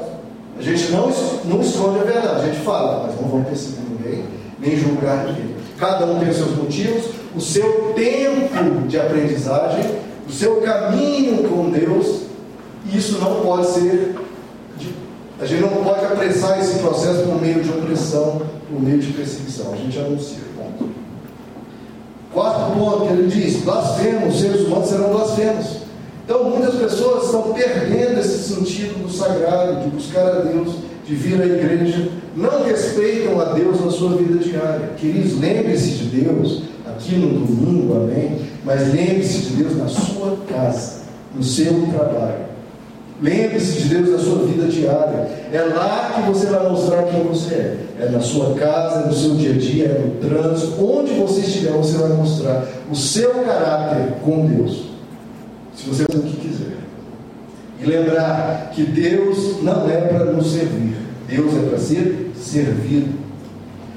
[0.59, 1.11] A gente não,
[1.45, 4.25] não esconde a verdade, a gente fala, mas não vamos perseguir ninguém,
[4.59, 5.56] nem julgar ninguém.
[5.77, 9.85] Cada um tem os seus motivos, o seu tempo de aprendizagem,
[10.27, 12.23] o seu caminho com Deus,
[12.85, 14.15] e isso não pode ser.
[15.39, 19.71] A gente não pode apressar esse processo por meio de opressão, por meio de perseguição.
[19.71, 20.39] A gente anuncia.
[20.57, 20.89] Ponto.
[22.33, 25.77] Quarto ponto que ele diz: blasfemos, os seres humanos serão blasfemos.
[26.25, 31.39] Então, muitas pessoas estão perdendo esse sentido do sagrado, de buscar a Deus, de vir
[31.39, 34.91] à igreja, não respeitam a Deus na sua vida diária.
[34.95, 38.37] Queridos, lembre-se de Deus aqui no domingo, amém?
[38.63, 41.01] Mas lembre-se de Deus na sua casa,
[41.35, 42.45] no seu trabalho.
[43.19, 45.27] Lembre-se de Deus na sua vida diária.
[45.51, 47.77] É lá que você vai mostrar quem você é.
[48.01, 50.85] É na sua casa, é no seu dia a dia, é no trânsito.
[50.85, 54.83] Onde você estiver, você vai mostrar o seu caráter com Deus.
[55.75, 56.77] Se você fazer o que quiser.
[57.81, 60.97] E lembrar que Deus não é para nos servir.
[61.27, 63.13] Deus é para ser servido.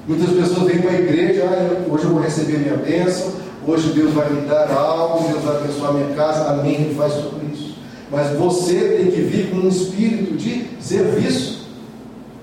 [0.09, 3.33] Muitas pessoas vêm para a igreja, ah, hoje eu vou receber minha bênção,
[3.67, 7.41] hoje Deus vai me dar algo, Deus vai abençoar minha casa, amém, Ele faz tudo
[7.53, 7.77] isso.
[8.11, 11.69] Mas você tem que vir com um espírito de serviço.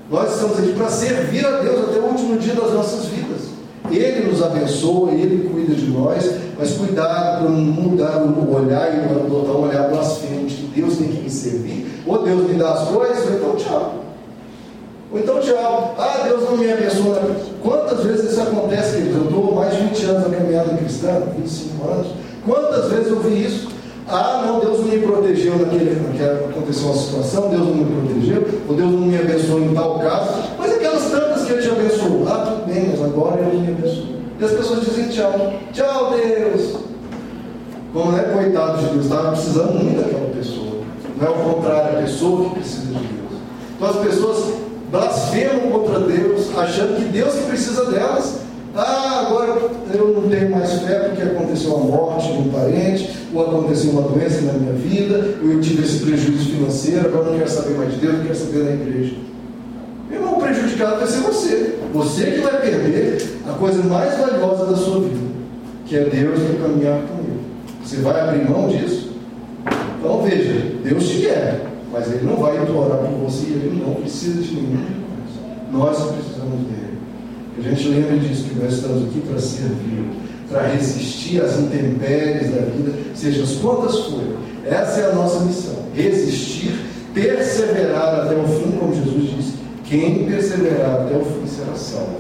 [0.10, 3.48] Nós estamos aqui para servir a Deus até o último dia das nossas vidas.
[3.92, 9.00] Ele nos abençoa, Ele cuida de nós, mas cuidado para não mudar o olhar e
[9.04, 12.88] adotar um olhar blasfemo de Deus tem que me servir, ou Deus me dá as
[12.88, 14.07] coisas, então tchau.
[15.12, 15.96] Ou então tchau.
[15.98, 17.22] Ah, Deus não me abençoa.
[17.62, 18.98] Quantas vezes isso acontece?
[18.98, 22.08] Eu estou mais de 20 anos na caminhada cristã, 25 anos.
[22.46, 23.68] Quantas vezes eu vi isso?
[24.10, 28.48] Ah, não, Deus não me protegeu naquele, naquele aconteceu uma situação, Deus não me protegeu,
[28.70, 30.30] ou Deus não me abençoou em tal caso.
[30.58, 34.18] Mas aquelas tantas que Ele te abençoou, ah, tudo bem, mas agora Ele me abençoou.
[34.40, 36.78] E as pessoas dizem tchau, tchau Deus.
[37.92, 40.82] Como é coitado de Deus, estava precisando muito daquela pessoa.
[41.20, 43.42] Não é o contrário, a pessoa que precisa de Deus.
[43.76, 44.54] Então as pessoas
[44.92, 48.40] blasfemam contra Deus, achando que Deus que precisa delas.
[48.76, 49.60] Ah, agora
[49.94, 54.04] eu não tenho mais fé porque aconteceu a morte de um parente, ou aconteceu uma
[54.04, 57.92] doença na minha vida, ou eu tive esse prejuízo financeiro, agora não quero saber mais
[57.92, 59.16] de Deus, não quero saber da igreja.
[60.10, 61.76] Meu irmão, prejudicado vai ser você.
[61.94, 63.18] Você que vai perder
[63.50, 65.20] a coisa mais valiosa da sua vida,
[65.86, 67.40] que é Deus e caminhar com Ele.
[67.84, 69.12] Você vai abrir mão disso?
[70.00, 74.42] Então veja, Deus te quer, mas Ele não vai orar por você, Ele não precisa
[74.42, 75.98] de nenhum de nós.
[75.98, 76.98] Nós precisamos dele.
[77.58, 80.06] A gente lembre disso, que nós estamos aqui para servir,
[80.50, 84.38] para resistir às intempéries da vida, seja as quantas forem.
[84.66, 85.76] Essa é a nossa missão.
[85.94, 86.74] Resistir,
[87.14, 89.54] perseverar até o fim, como Jesus disse.
[89.86, 92.18] Quem perseverar até o fim será salvo.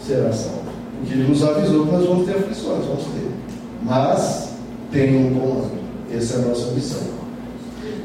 [0.00, 0.66] Será salvo.
[0.98, 3.30] Porque ele nos avisou que nós vamos ter aflições, vamos ter.
[3.82, 4.50] Mas
[4.90, 5.70] tenham um comando.
[6.12, 7.25] Essa é a nossa missão.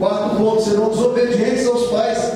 [0.01, 2.31] Quarto ponto, serão desobedientes aos pais.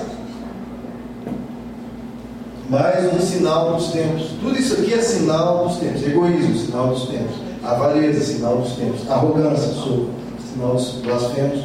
[2.70, 4.28] Mais um sinal dos tempos.
[4.40, 6.04] Tudo isso aqui é sinal dos tempos.
[6.04, 7.38] Egoísmo, sinal dos tempos.
[7.64, 9.10] Avareza, sinal dos tempos.
[9.10, 11.64] Arrogância, sinal dos blasfemos.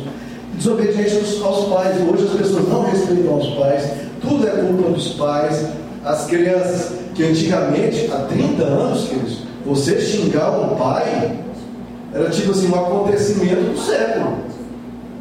[0.54, 1.96] Desobediência aos pais.
[2.00, 3.90] Hoje as pessoas não respeitam os pais.
[4.22, 5.66] Tudo é culpa dos pais.
[6.02, 11.38] As crianças, que antigamente, há 30 anos, queridos, você xingar um pai
[12.14, 14.49] era tipo assim, um acontecimento do século.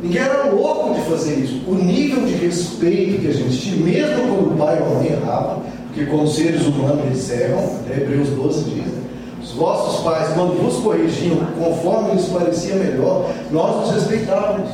[0.01, 1.62] Ninguém era louco de fazer isso.
[1.67, 5.07] O nível de respeito que a gente tinha, mesmo quando o pai ou a mãe
[5.07, 9.03] errava, porque como seres humanos eles erram, até Hebreus 12 diz, né?
[9.41, 14.69] os vossos pais, quando vos corrigiam conforme lhes parecia melhor, nós nos respeitávamos.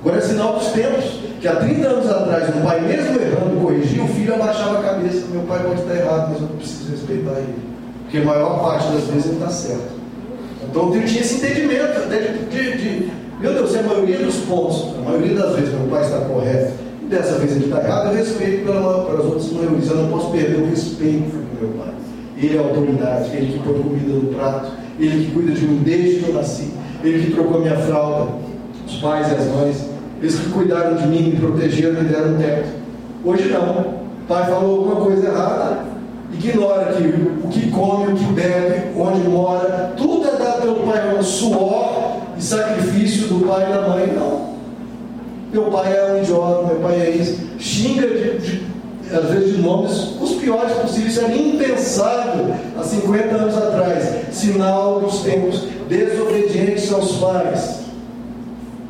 [0.00, 1.04] Agora é sinal dos tempos,
[1.40, 5.26] que há 30 anos atrás, um pai mesmo errando, corrigia, o filho abaixava a cabeça,
[5.30, 7.54] meu pai pode estar errado, mas eu preciso respeitar ele.
[8.02, 9.98] Porque a maior parte das vezes ele está certo.
[10.68, 14.36] Então eu tinha esse entendimento até de, de, de, meu Deus, se a maioria dos
[14.36, 16.72] pontos, a maioria das vezes meu pai está correto,
[17.02, 20.30] e dessa vez ele está errado, eu respeito pela, pelas outras maiorias, eu não posso
[20.30, 21.94] perder o respeito do meu pai.
[22.36, 26.20] Ele é autoridade, ele que põe comida no prato, ele que cuida de mim desde
[26.20, 26.72] que eu nasci,
[27.04, 28.32] ele que trocou minha fralda,
[28.86, 29.88] os pais e as mães,
[30.20, 32.68] eles que cuidaram de mim, me protegeram, me deram teto.
[33.24, 33.80] Hoje não.
[33.80, 35.84] O pai falou alguma coisa errada,
[36.32, 41.14] ignora que o que come, o que bebe, onde mora, tudo é dado pelo pai,
[41.14, 42.07] é um suor
[42.38, 44.06] e sacrifício do pai e da mãe.
[44.06, 44.48] Não.
[45.52, 47.38] Meu pai é um idiota, meu pai é isso.
[47.58, 48.66] Xinga de, de,
[49.12, 51.12] às vezes de nomes os piores possíveis.
[51.12, 54.26] Isso era impensável há 50 anos atrás.
[54.30, 57.78] Sinal dos tempos desobedientes aos pais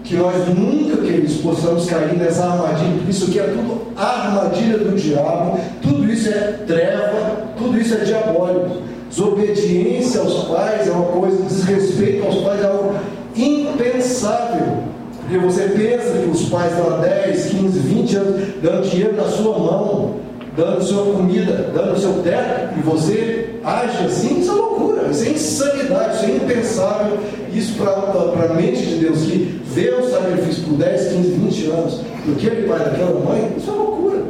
[0.08, 3.02] que nós nunca, queridos, possamos cair nessa armadilha.
[3.08, 8.78] Isso aqui é tudo armadilha do diabo, tudo isso é treva, tudo isso é diabólico.
[9.10, 12.94] Desobediência aos pais é uma coisa, desrespeito aos pais é algo
[13.42, 14.78] impensável.
[15.20, 19.24] Porque você pensa que os pais estão há 10, 15, 20 anos dando dinheiro na
[19.24, 20.14] sua mão,
[20.56, 25.28] dando sua comida, dando seu teto, e você age assim, isso é loucura, isso é
[25.28, 27.18] insanidade, isso é impensável.
[27.52, 31.94] Isso para a mente de Deus que vê o sacrifício por 10, 15, 20 anos
[32.24, 34.22] do que ele pai daquela mãe, isso é loucura.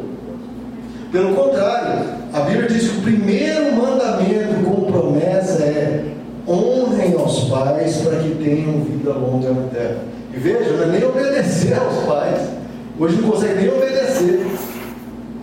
[1.13, 6.05] Pelo contrário, a Bíblia diz que o primeiro mandamento com promessa é
[6.49, 9.99] honrem aos pais para que tenham vida longa na terra.
[10.33, 12.49] E veja, não é nem obedecer aos pais.
[12.99, 14.47] Hoje não consegue nem obedecer.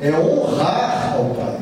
[0.01, 1.57] É honrar ao pai.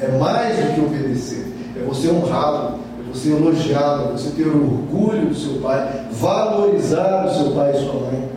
[0.00, 1.46] É mais do que obedecer.
[1.76, 7.34] É você honrá-lo, é você elogiá-lo, é você ter orgulho do seu pai, valorizar o
[7.34, 8.28] seu pai e sua mãe.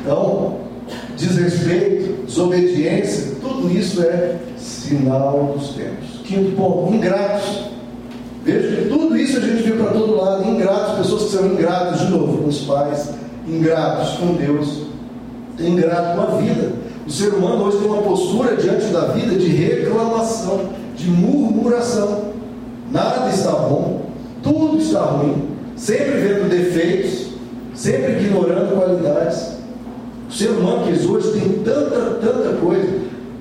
[0.00, 0.56] Então,
[1.16, 6.20] desrespeito, desobediência, tudo isso é sinal dos tempos.
[6.24, 7.75] Quinto ponto, ingratos.
[8.46, 11.98] Veja que tudo isso a gente vê para todo lado, ingratos, pessoas que são ingratas
[11.98, 13.10] de novo com os pais,
[13.44, 14.82] ingratos com Deus,
[15.58, 16.72] ingrato com a vida.
[17.04, 20.60] O ser humano hoje tem uma postura diante da vida de reclamação,
[20.94, 22.34] de murmuração.
[22.92, 24.02] Nada está bom,
[24.44, 25.42] tudo está ruim,
[25.74, 27.32] sempre vendo defeitos,
[27.74, 29.56] sempre ignorando qualidades.
[30.30, 32.94] O ser humano que hoje tem tanta, tanta coisa.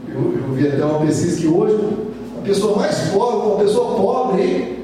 [0.10, 1.78] Eu, eu vi até uma pesquisa que hoje
[2.40, 4.75] a pessoa mais pobre, uma pessoa pobre,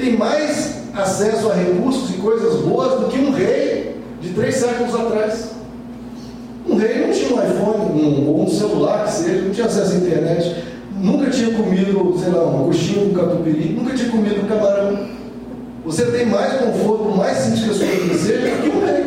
[0.00, 4.94] tem mais acesso a recursos e coisas boas do que um rei de três séculos
[4.94, 5.50] atrás.
[6.68, 9.92] Um rei não tinha um iPhone um, ou um celular que seja, não tinha acesso
[9.92, 10.64] à internet,
[11.00, 15.08] nunca tinha comido, sei lá, uma coxinha com catupiry, nunca tinha comido um camarão.
[15.84, 19.04] Você tem mais conforto, mais simples que a sua vida seja, do que um rei.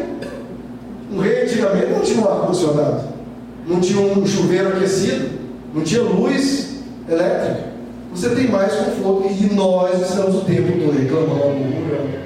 [1.12, 3.02] Um rei antigamente não tinha um ar-condicionado,
[3.68, 5.30] não tinha um chuveiro aquecido,
[5.74, 7.73] não tinha luz elétrica.
[8.14, 12.24] Você tem mais conforto e nós estamos o tempo todo reclamando, murmurando.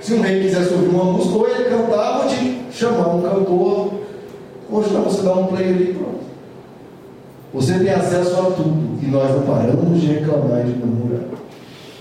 [0.00, 3.94] Se um rei quisesse ouvir uma música, ou ele cantava, te chamar um cantor,
[4.70, 6.24] hoje não, você dá um play ali e pronto.
[7.54, 11.24] Você tem acesso a tudo e nós não paramos de reclamar e de murmurar.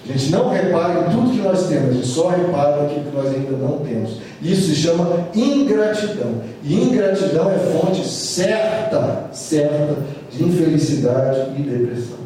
[0.03, 3.15] A gente não repara em tudo que nós temos, a gente só repara naquilo que
[3.15, 4.17] nós ainda não temos.
[4.41, 6.41] Isso se chama ingratidão.
[6.61, 9.95] E ingratidão é fonte certa, certa
[10.30, 12.22] de infelicidade e depressão.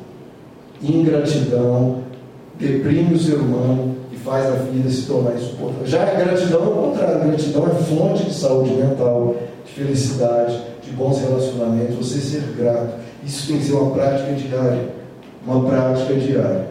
[0.81, 2.03] Ingratidão
[2.59, 5.87] deprime o ser humano e faz a vida se tornar insuportável.
[5.87, 10.61] Já a gratidão é o contrário, a gratidão é fonte de saúde mental, de felicidade,
[10.83, 12.95] de bons relacionamentos, você ser grato.
[13.25, 14.89] Isso tem que ser uma prática diária.
[15.45, 16.67] Uma prática diária.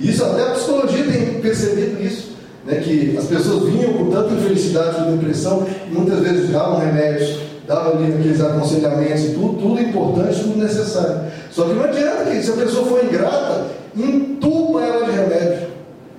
[0.00, 5.08] Isso até a psicologia tem percebido isso, né, que as pessoas vinham com tanta infelicidade
[5.08, 7.38] e depressão, e muitas vezes davam remédios,
[7.68, 11.20] davam ali aqueles aconselhamentos, tudo, tudo importante, tudo necessário.
[11.50, 15.68] Só que não adianta que se a pessoa for ingrata, entupa ela de remédio.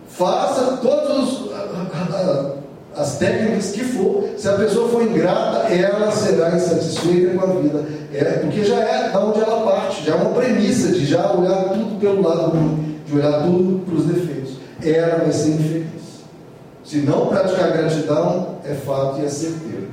[0.08, 1.50] Faça todas
[2.95, 7.86] as técnicas que for, se a pessoa for ingrata, ela será insatisfeita com a vida.
[8.14, 11.70] É, porque já é da onde ela parte, já é uma premissa de já olhar
[11.70, 14.54] tudo pelo lado ruim de olhar tudo para os defeitos.
[14.84, 15.86] Ela vai ser infeliz.
[16.84, 19.89] Se não praticar gratidão, é fato e é certeiro.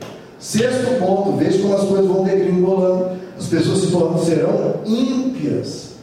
[0.46, 3.16] Sexto ponto, veja como as coisas vão degringolando.
[3.36, 5.94] As pessoas se tornam, serão ímpias.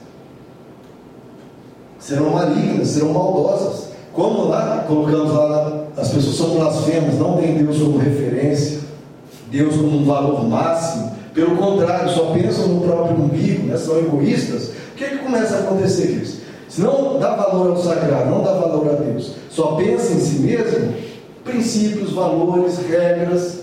[1.97, 3.87] Serão malignas, serão maldosas.
[4.11, 8.81] Como lá, colocamos lá, as pessoas são blasfemas, não tem Deus como referência,
[9.49, 11.13] Deus como um valor máximo.
[11.33, 13.77] Pelo contrário, só pensam no próprio umbigo, né?
[13.77, 14.71] são egoístas.
[14.91, 16.41] O que, é que começa a acontecer, Cristo?
[16.67, 20.39] Se não dá valor ao sagrado, não dá valor a Deus, só pensa em si
[20.39, 20.93] mesmo,
[21.45, 23.62] princípios, valores, regras,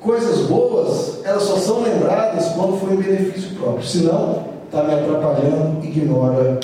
[0.00, 3.86] coisas boas, elas só são lembradas quando for em benefício próprio.
[3.86, 6.58] Senão, está me atrapalhando, ignora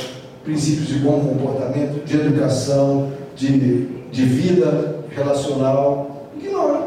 [0.44, 6.86] princípios de bom comportamento, de educação, de, de vida relacional, ignora.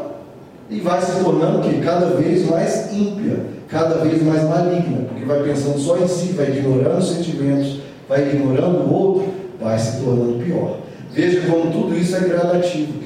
[0.70, 3.38] E vai se tornando que cada vez mais ímpia,
[3.68, 8.28] cada vez mais maligna, porque vai pensando só em si, vai ignorando os sentimentos, vai
[8.28, 9.28] ignorando o outro,
[9.60, 10.78] vai se tornando pior.
[11.12, 12.99] Veja como tudo isso é gradativo,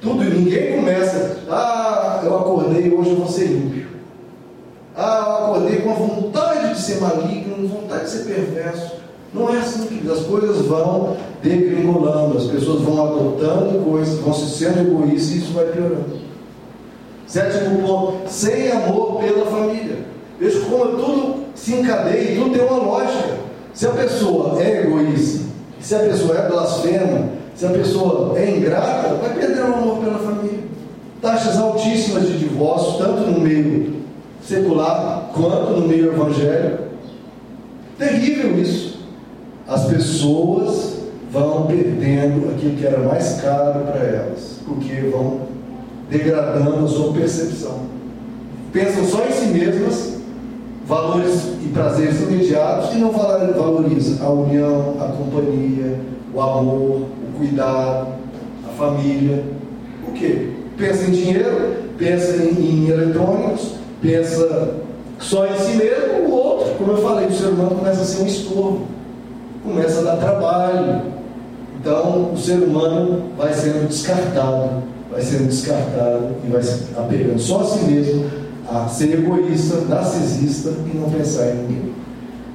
[0.00, 3.88] Tudo, ninguém começa, ah, eu acordei, hoje eu vou ser ímpio.
[4.96, 8.96] Ah, eu acordei com a vontade de ser maligno, vontade de ser perverso.
[9.34, 14.58] Não é assim, que As coisas vão degringolando, as pessoas vão adotando coisas, vão se
[14.58, 16.18] sendo egoístas e isso vai piorando.
[17.26, 19.98] Sétimo ponto, sem amor pela família.
[20.40, 23.38] Veja como tudo se encadeia, tudo tem uma lógica.
[23.74, 25.44] Se a pessoa é egoísta,
[25.80, 27.28] se a pessoa é blasfema,
[27.58, 30.60] se a pessoa é ingrata, vai perder o amor pela família.
[31.20, 33.96] Taxas altíssimas de divórcio, tanto no meio
[34.40, 36.84] secular quanto no meio evangélico.
[37.98, 39.00] Terrível isso.
[39.66, 40.98] As pessoas
[41.32, 45.40] vão perdendo aquilo que era mais caro para elas, porque vão
[46.08, 47.80] degradando a sua percepção.
[48.72, 50.18] Pensam só em si mesmas
[50.86, 55.98] valores e prazeres imediatos e não valoriza a união, a companhia,
[56.32, 58.08] o amor, cuidado,
[58.66, 59.44] a família.
[60.06, 60.50] O quê?
[60.76, 64.76] Pensa em dinheiro, pensa em, em eletrônicos, pensa
[65.18, 68.22] só em si mesmo, o outro, como eu falei, o ser humano começa a ser
[68.22, 68.86] um estorvo,
[69.64, 71.02] começa a dar trabalho.
[71.80, 77.60] Então o ser humano vai sendo descartado, vai sendo descartado e vai se apegando só
[77.60, 78.24] a si mesmo
[78.70, 81.92] a ser egoísta, narcisista e não pensar em ninguém.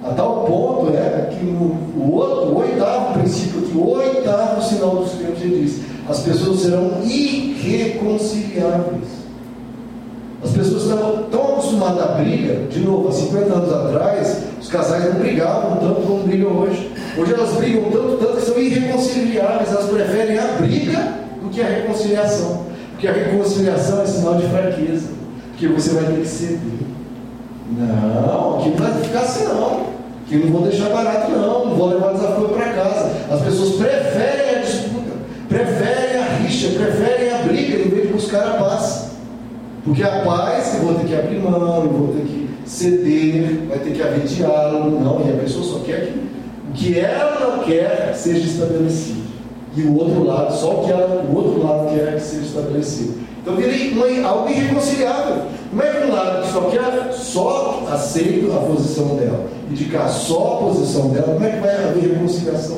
[0.03, 5.13] A tal ponto é que o, outro, o oitavo princípio, que o oitavo sinal dos
[5.13, 9.23] tempos, ele diz: as pessoas serão irreconciliáveis.
[10.43, 15.05] As pessoas estão tão acostumadas à briga, de novo, há 50 anos atrás, os casais
[15.05, 16.91] não brigavam tanto como brigam hoje.
[17.17, 21.65] Hoje elas brigam tanto, tanto que são irreconciliáveis, elas preferem a briga do que a
[21.65, 22.65] reconciliação.
[22.91, 25.07] Porque a reconciliação é sinal de fraqueza
[25.57, 26.59] que você vai ter que ceder.
[27.71, 29.92] Não, aqui não vai ficar assim não.
[30.27, 33.11] Que não vou deixar barato não, não vou levar desafio para casa.
[33.29, 35.11] As pessoas preferem a disputa,
[35.49, 39.11] preferem a rixa, preferem a briga em vez de buscar a paz.
[39.83, 43.79] Porque a paz eu vou ter que abrir mão, eu vou ter que ceder, vai
[43.79, 46.33] ter que haver diálogo, não, e a pessoa só quer que
[46.69, 49.23] o que ela não quer seja estabelecido.
[49.75, 53.19] E o outro lado, só o que ela, o outro lado quer que seja estabelecido.
[53.41, 55.43] Então vira algo irreconciliável.
[55.73, 60.59] Como é que um lado que só quer, só aceita a posição dela, indicar só
[60.59, 62.77] a posição dela, como é que vai haver reconciliação?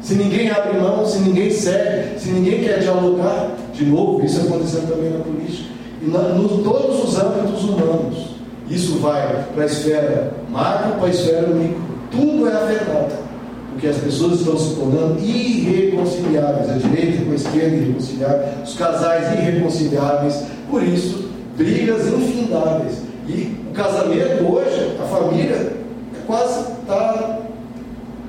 [0.00, 4.92] Se ninguém abre mão, se ninguém segue, se ninguém quer dialogar, de novo, isso acontecendo
[4.92, 5.70] também na política.
[6.00, 8.30] E na, nos todos os âmbitos humanos.
[8.70, 11.82] Isso vai para a esfera macro, para a esfera micro.
[12.12, 13.30] Tudo é afetado
[13.72, 19.38] porque as pessoas estão se tornando irreconciliáveis, a direita com a esquerda irreconciliável, os casais
[19.38, 21.29] irreconciliáveis, por isso,
[21.60, 23.02] brigas infindáveis.
[23.28, 27.38] E o casamento hoje, a família, é quase está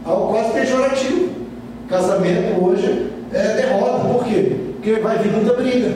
[0.05, 1.29] algo quase pejorativo.
[1.87, 4.07] Casamento hoje é derrota.
[4.07, 4.55] Por quê?
[4.73, 5.95] Porque vai vir muita briga.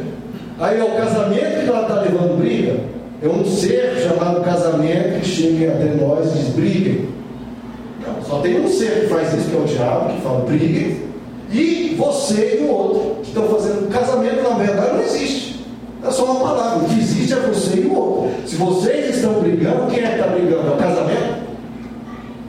[0.60, 2.80] Aí é o casamento que ela está levando briga.
[3.22, 7.10] É um ser chamado casamento que chega até nós e diz: briguem.
[8.06, 11.06] Não, só tem um ser que faz isso, que é o diabo, que fala: briguem.
[11.52, 13.90] E você e o outro, que estão fazendo.
[13.90, 15.55] Casamento, na verdade, não existe.
[16.06, 16.86] É só uma palavra.
[16.86, 18.48] O que existe é você e o outro.
[18.48, 20.68] Se vocês estão brigando, quem é que está brigando?
[20.68, 21.36] É o casamento?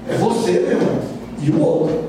[0.09, 0.99] É você, meu irmão.
[1.43, 2.07] E o outro.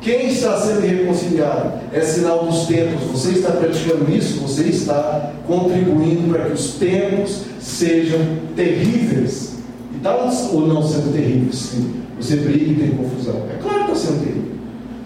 [0.00, 1.80] Quem está sendo reconciliado?
[1.92, 3.02] É sinal dos tempos.
[3.12, 8.18] Você está praticando isso, você está contribuindo para que os tempos sejam
[8.54, 9.54] terríveis.
[9.94, 10.14] E está
[10.52, 11.54] ou não sendo terríveis?
[11.54, 11.94] Sim.
[12.20, 13.44] Você briga e tem confusão.
[13.50, 14.52] É claro que está sendo terrível.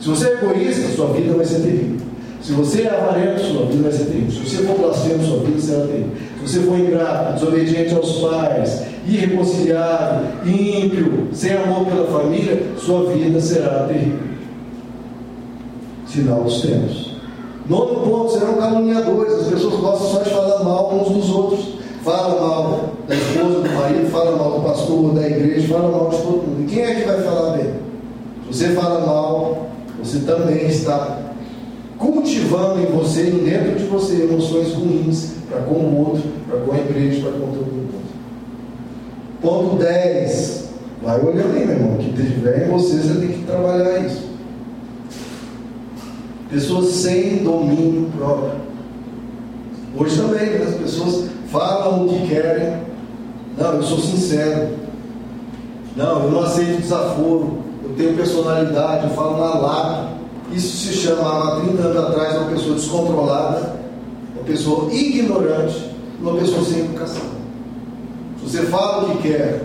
[0.00, 2.07] Se você é egoísta, sua vida vai ser terrível.
[2.40, 4.30] Se você é avarento, sua vida vai ser terrível.
[4.30, 6.10] Se você for blasfemo, sua vida será terrível.
[6.44, 13.40] Se você for ingrato, desobediente aos pais, irreconciliado, ímpio, sem amor pela família, sua vida
[13.40, 14.28] será terrível.
[16.06, 17.18] Sinal dos tempos.
[17.68, 19.34] Nono ponto, serão caluniadores.
[19.34, 21.78] As pessoas gostam só de falar mal uns dos outros.
[22.02, 26.16] Fala mal da esposa, do marido, fala mal do pastor, da igreja, fala mal de
[26.16, 26.62] todo mundo.
[26.62, 27.74] E quem é que vai falar bem?
[28.50, 29.66] Se você fala mal,
[30.02, 31.27] você também está
[31.98, 36.72] cultivando em você e dentro de você emoções ruins para com o outro, para com
[36.72, 37.88] a igreja, para com todo mundo.
[39.42, 40.68] Ponto 10.
[41.02, 41.94] Vai olhando aí, meu irmão.
[41.94, 44.28] O que tiver em você, você tem que trabalhar isso.
[46.50, 48.52] Pessoas sem domínio próprio.
[49.96, 50.66] Hoje também, né?
[50.66, 52.78] as pessoas falam o que querem.
[53.56, 54.76] Não, eu sou sincero.
[55.96, 57.58] Não, eu não aceito desaforo.
[57.82, 60.17] Eu tenho personalidade, eu falo na lata.
[60.52, 63.76] Isso se chama, há 30 anos atrás, uma pessoa descontrolada,
[64.34, 65.90] uma pessoa ignorante,
[66.20, 67.38] uma pessoa sem educação.
[68.42, 69.62] Você fala o que quer,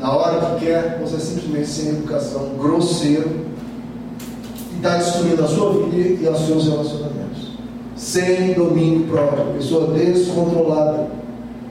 [0.00, 3.30] na hora que quer, você é simplesmente sem educação, grosseiro,
[4.72, 7.50] e está destruindo a sua vida e os seus relacionamentos.
[7.96, 11.08] Sem domínio próprio, pessoa descontrolada.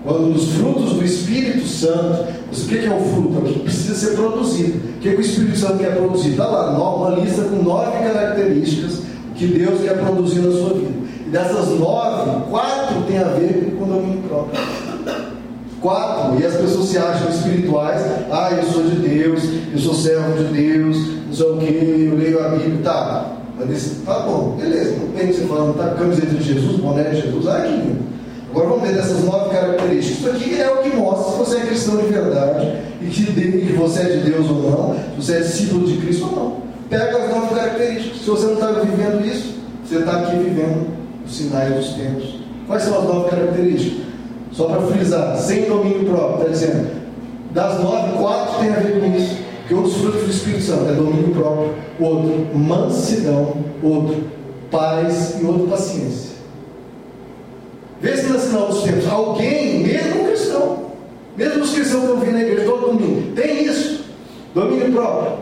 [0.05, 3.37] Quando os frutos do Espírito Santo, o que é o fruto?
[3.37, 4.77] É o que precisa ser produzido.
[4.77, 6.31] O que, é que o Espírito Santo quer produzir?
[6.31, 9.01] Está lá, uma lista com nove características
[9.35, 10.91] que Deus quer produzir na sua vida.
[11.25, 14.59] E dessas nove, quatro tem a ver com o domínio próprio.
[15.79, 20.43] Quatro, e as pessoas se acham espirituais, ah, eu sou de Deus, eu sou servo
[20.43, 20.97] de Deus,
[21.27, 23.31] não sei o que, eu leio a Bíblia, tá.
[23.57, 27.21] Mas tá bom, beleza, não tem que você falando, tá camiseta de Jesus, boné de
[27.21, 28.18] Jesus, ah, que lindo.
[28.51, 30.19] Agora vamos ver dessas nove características.
[30.19, 34.01] Isso aqui é o que mostra se você é cristão de verdade e que, você
[34.01, 36.57] é de Deus ou não, se você é discípulo de Cristo ou não.
[36.89, 38.21] Pega as nove características.
[38.21, 40.87] Se você não está vivendo isso, você está aqui vivendo
[41.25, 42.39] os sinais dos tempos.
[42.65, 44.09] Quais são as nove características?
[44.51, 46.89] Só para frisar, sem domínio próprio, está dizendo,
[47.51, 49.37] das nove, quatro tem a ver com isso.
[49.67, 54.23] Que um dos frutos do Espírito Santo é domínio próprio, outro, mansidão, outro,
[54.71, 56.28] paz e outro, paciência.
[58.01, 60.85] Vê se no sinal dos tempos, alguém, mesmo cristão,
[61.35, 64.05] mesmo os cristãos que estão vindo na igreja todo domingo, tem isso,
[64.53, 65.33] domínio próprio,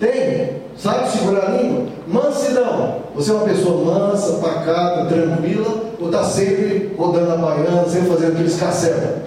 [0.00, 3.02] tem, sabe segurar a língua, mansidão.
[3.14, 8.32] Você é uma pessoa mansa, pacata, tranquila, ou está sempre rodando a baiana, sempre fazendo
[8.32, 9.22] aqueles caceta?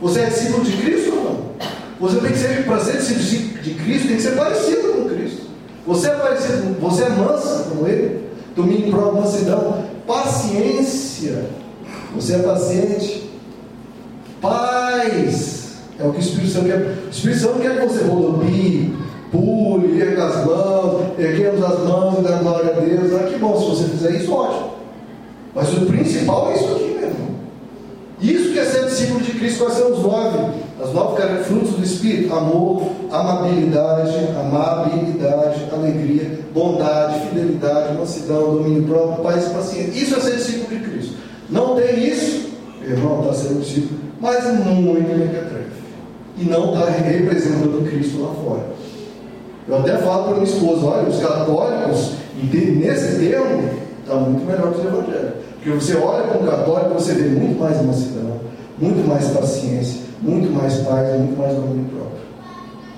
[0.00, 1.38] Você é discípulo de Cristo ou não?
[2.00, 5.42] Você tem que ser, para ser discípulo de Cristo, tem que ser parecido com Cristo.
[5.86, 11.46] Você é parecido, você é mansa como Ele, domínio próprio, mansidão, paciência.
[12.14, 13.30] Você é paciente.
[14.40, 15.58] Paz.
[15.98, 16.98] É o que o Espírito Santo quer.
[17.06, 18.94] O Espírito Santo quer que você rodopie,
[19.32, 23.12] pule, erga as mãos, erguemos as mãos e dá glória a Deus.
[23.14, 24.70] Ah, que bom, se você fizer isso, ótimo.
[25.54, 27.28] Mas o principal é isso aqui, meu irmão.
[28.20, 30.38] Isso que é ser discípulo de Cristo, quais são os nove?
[30.80, 39.48] As nove frutos do Espírito: amor, amabilidade, amabilidade, alegria, bondade, fidelidade, mansidão, domínio próprio, paz
[39.48, 40.00] e paciência.
[40.00, 40.87] Isso é ser discípulo de Cristo.
[41.50, 42.50] Não tem isso,
[42.82, 45.78] irmão, está sendo discípulo, mas muito mequetrefe.
[46.36, 48.78] E não está representando Cristo lá fora.
[49.66, 53.70] Eu até falo para minha esposa, olha, os católicos, nesse termo,
[54.00, 55.38] está muito melhor que os evangélicos.
[55.54, 58.40] Porque você olha para um católico, você vê muito mais mansidão,
[58.78, 62.18] muito mais paciência, muito mais paz, muito mais domínio próprio.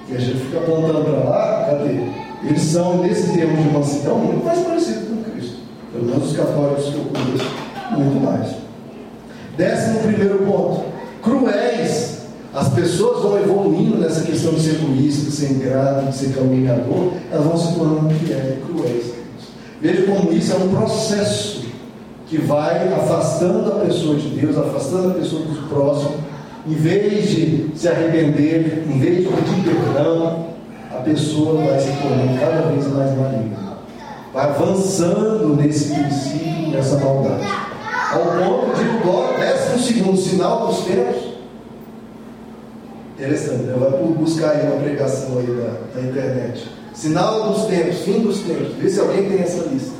[0.09, 2.01] E a gente fica apontando para lá, cadê?
[2.47, 5.57] Eles são, nesse termo de mansidão, muito mais parecidos com Cristo.
[5.93, 7.51] Pelo menos os católicos que eu conheço,
[7.93, 8.57] muito mais.
[9.57, 10.85] Décimo primeiro ponto.
[11.23, 12.21] Cruéis.
[12.53, 17.13] As pessoas vão evoluindo nessa questão de ser egoísta, de ser ingrato, de ser caluniador,
[17.31, 18.15] elas vão se tornando
[18.67, 19.13] cruéis.
[19.81, 21.65] Veja como isso é um processo
[22.27, 26.15] que vai afastando a pessoa de Deus, afastando a pessoa do próximo,
[26.67, 30.47] em vez de se arrepender, em vez de pedir perdão,
[30.91, 33.79] a pessoa vai se tornando cada vez mais maligna.
[34.35, 37.70] vai avançando nesse princípio, nessa maldade.
[38.11, 41.31] Ao ponto de o décimo segundo sinal dos tempos.
[43.17, 43.75] Interessante, né?
[43.79, 46.69] vai buscar aí uma pregação aí da, da internet.
[46.93, 48.75] Sinal dos tempos, fim dos tempos.
[48.79, 49.93] Vê se alguém tem essa lista.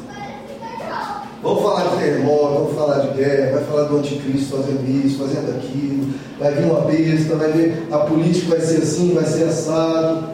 [1.43, 5.57] Vamos falar de terremoto, vamos falar de guerra, vai falar do anticristo fazendo isso, fazendo
[5.57, 10.31] aquilo, vai vir uma besta, vai ver a política vai ser assim, vai ser assado.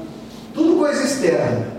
[0.54, 1.76] Tudo coisa externa.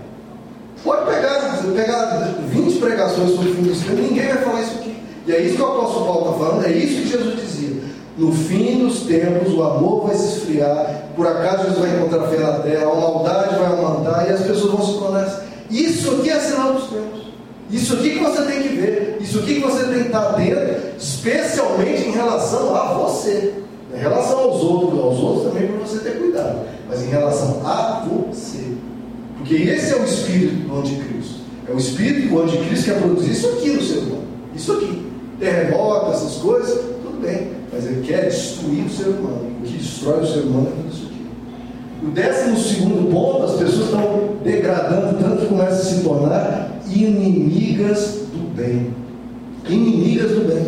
[0.84, 4.87] Pode pegar, pegar 20 pregações sobre o fim dos tempos, ninguém vai falar isso aqui.
[5.28, 7.82] E é isso que o apóstolo Paulo está falando, é isso que Jesus dizia.
[8.16, 12.38] No fim dos tempos, o amor vai se esfriar, por acaso Jesus vai encontrar fé
[12.38, 15.44] na terra, a maldade vai aumentar e as pessoas vão se tornar.
[15.70, 17.28] Isso aqui é sinal dos tempos.
[17.70, 20.96] Isso aqui que você tem que ver, isso aqui que você tem que estar atento,
[20.98, 23.52] especialmente em relação a você.
[23.94, 28.06] Em relação aos outros, aos outros também para você ter cuidado, mas em relação a
[28.08, 28.64] você.
[29.36, 31.40] Porque esse é o espírito do anticristo.
[31.68, 34.24] É o espírito do anticristo que quer produzir isso aqui no ser humano.
[34.54, 34.97] Isso aqui.
[35.38, 37.52] Terremoto, essas coisas, tudo bem.
[37.72, 39.50] Mas ele quer destruir o ser humano.
[39.60, 41.26] O que destrói o ser humano é isso aqui.
[42.02, 48.22] O décimo segundo ponto, as pessoas estão degradando tanto que começam a se tornar inimigas
[48.32, 48.94] do bem.
[49.68, 50.66] Inimigas do bem.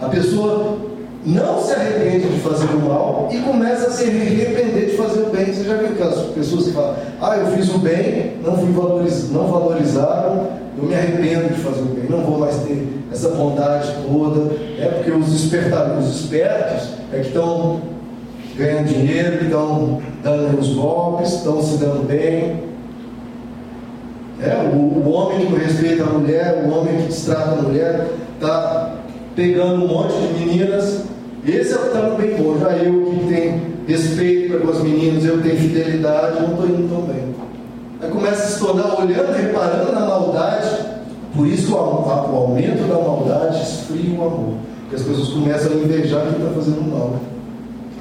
[0.00, 0.89] A pessoa
[1.24, 5.26] não se arrepende de fazer o mal e começa a se arrepender de fazer o
[5.26, 5.46] bem.
[5.46, 9.30] Você já viu aquelas pessoas que falam, ah, eu fiz o bem, não fui valoriz...
[9.30, 10.48] não valorizaram,
[10.78, 14.52] eu me arrependo de fazer o bem, não vou mais ter essa bondade toda.
[14.78, 17.80] É porque os, os espertos é que estão
[18.56, 22.70] ganhando dinheiro, que estão dando os golpes, estão se dando bem.
[24.42, 28.06] É, o, o homem que não respeita a mulher, o homem que destrata a mulher,
[28.36, 28.99] está
[29.40, 31.04] pegando um monte de meninas.
[31.46, 32.58] Esse é o está no bem bom.
[32.58, 37.02] Já eu que tenho respeito para as meninas, eu tenho fidelidade, não estou indo tão
[37.02, 37.34] bem.
[38.02, 40.68] Aí começa a se tornar olhando, reparando na maldade.
[41.34, 44.54] Por isso o, o aumento da maldade esfria o amor.
[44.80, 47.16] Porque as pessoas começam a invejar quem está fazendo mal.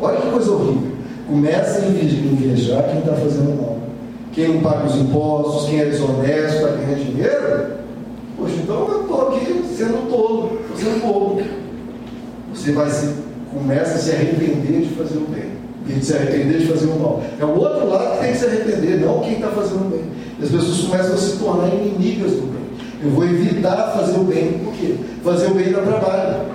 [0.02, 0.92] Olha que coisa horrível.
[1.26, 3.78] Começa a invejar quem está fazendo mal.
[4.34, 7.80] Quem não paga os impostos, quem é desonesto, está ganhando dinheiro.
[8.40, 11.42] Poxa, então eu estou aqui sendo tolo, sendo bobo.
[12.54, 13.14] Você vai se,
[13.54, 15.52] começa a se arrepender de fazer o bem,
[15.86, 17.22] e de se arrepender de fazer o mal.
[17.38, 20.04] É o outro lado que tem que se arrepender, não quem está fazendo o bem.
[20.40, 22.60] E as pessoas começam a se tornar inimigas do bem.
[23.04, 24.96] Eu vou evitar fazer o bem, por quê?
[25.22, 26.46] Fazer o bem dá trabalho.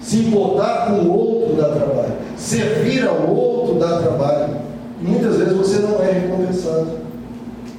[0.00, 2.12] Se importar com o outro dá trabalho.
[2.36, 4.54] Servir ao outro dá trabalho.
[5.00, 7.04] Muitas vezes você não é recompensado.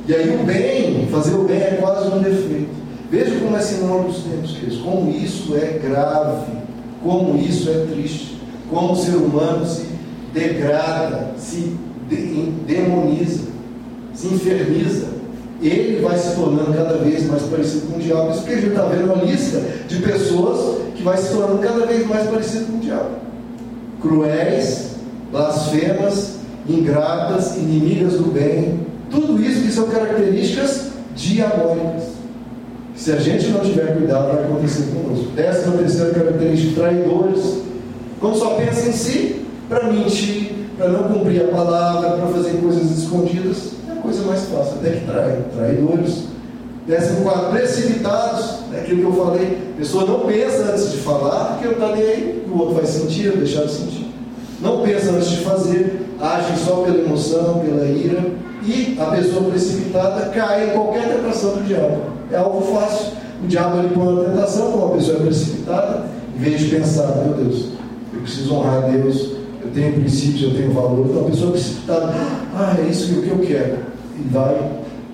[0.08, 2.85] E aí o bem, fazer o bem é quase um defeito.
[3.12, 6.52] Veja como é sinal dos tempos, queridos, como isso é grave,
[7.04, 9.86] como isso é triste, como o ser humano se
[10.34, 11.78] degrada, se
[12.68, 13.44] demoniza,
[14.14, 15.16] se inferniza.
[15.62, 18.32] Ele vai se tornando cada vez mais parecido com o diabo.
[18.32, 21.86] Isso que a gente está vendo uma lista de pessoas que vai se tornando cada
[21.86, 23.12] vez mais parecido com o diabo.
[24.02, 24.96] Cruéis,
[25.32, 26.36] blasfemas,
[26.68, 28.80] ingratas, inimigas do bem,
[29.10, 32.15] tudo isso que são características diabólicas.
[32.96, 35.32] Se a gente não tiver cuidado, vai acontecer conosco.
[35.36, 37.62] Décima terceira característica, traidores.
[38.20, 42.98] Quando só pensa em si, para mentir, para não cumprir a palavra, para fazer coisas
[42.98, 45.40] escondidas, é a coisa mais fácil, até que trai.
[45.54, 46.24] Traidores.
[46.88, 49.58] Décimo quarto, precipitados, é aquilo que eu falei.
[49.76, 52.86] A pessoa não pensa antes de falar, porque não está nem aí, o outro vai
[52.86, 54.08] sentir, ou deixar de sentir.
[54.62, 58.24] Não pensa antes de fazer, age só pela emoção, pela ira,
[58.64, 62.15] e a pessoa precipitada cai em qualquer tentação do diabo.
[62.32, 63.14] É algo fácil.
[63.44, 66.06] O diabo ele põe uma tentação, como a pessoa é precipitada,
[66.36, 67.70] em vez de pensar, meu Deus,
[68.14, 71.06] eu preciso honrar a Deus, eu tenho princípios, eu tenho valor.
[71.10, 72.14] Então a pessoa precipitada,
[72.56, 73.78] ah, é isso que eu quero.
[74.18, 74.72] E vai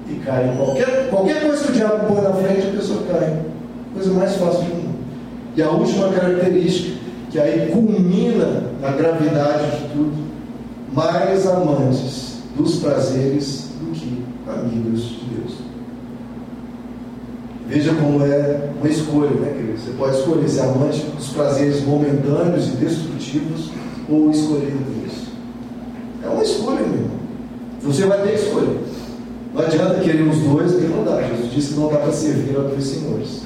[0.08, 3.40] e cai qualquer, qualquer coisa que o diabo põe na frente, a pessoa cai.
[3.94, 4.96] Coisa mais fácil do mundo.
[5.56, 6.98] E a última característica,
[7.30, 10.14] que aí culmina na gravidade de tudo,
[10.94, 15.21] mais amantes dos prazeres do que amigos.
[17.72, 19.80] Veja como é uma escolha, né, querido?
[19.80, 23.72] Você pode escolher ser amante dos prazeres momentâneos e destrutivos
[24.10, 25.14] ou escolher Deus.
[26.22, 27.22] É uma escolha, meu irmão.
[27.82, 28.76] Você vai ter escolha.
[29.54, 31.22] Não adianta querer os dois, porque não dá.
[31.22, 33.44] Jesus disse que não dá para servir a dois senhores.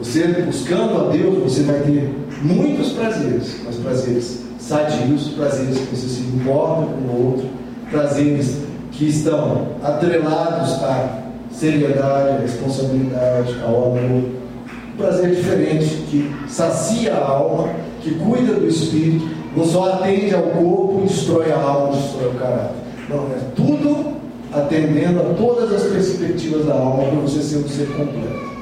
[0.00, 6.08] Você buscando a Deus, você vai ter muitos prazeres, mas prazeres sadios, prazeres que você
[6.08, 7.48] se importa com o outro,
[7.90, 8.58] prazeres
[8.92, 11.25] que estão atrelados à
[11.58, 14.00] seriedade, à responsabilidade, ao amor.
[14.00, 20.42] Um prazer diferente que sacia a alma, que cuida do espírito, não só atende ao
[20.42, 22.76] corpo, destrói a alma, destrói o caráter.
[23.08, 24.16] Não, é tudo
[24.52, 28.56] atendendo a todas as perspectivas da alma para você ser um ser completo.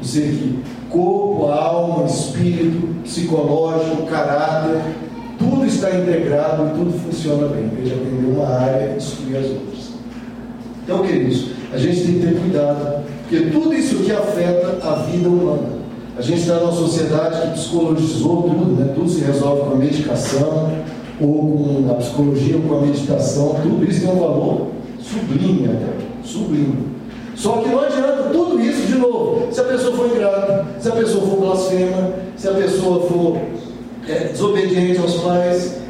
[0.00, 0.58] Um ser que
[0.90, 4.80] corpo, alma, espírito, psicológico, caráter,
[5.38, 9.94] tudo está integrado e tudo funciona bem, de atender uma área e destruir as outras.
[10.84, 15.28] Então, queridos, a gente tem que ter cuidado, porque tudo isso que afeta a vida
[15.28, 15.84] humana.
[16.16, 18.92] A gente está numa sociedade que psicologizou tudo, né?
[18.94, 20.70] tudo se resolve com a medicação,
[21.20, 24.68] ou com a psicologia, ou com a meditação, tudo isso tem um valor
[25.00, 25.86] sublime até,
[26.22, 26.94] sublime.
[27.34, 29.52] Só que não adianta tudo isso de novo.
[29.52, 33.36] Se a pessoa for ingrata, se a pessoa for blasfema, se a pessoa for
[34.08, 35.83] é, desobediente aos pais,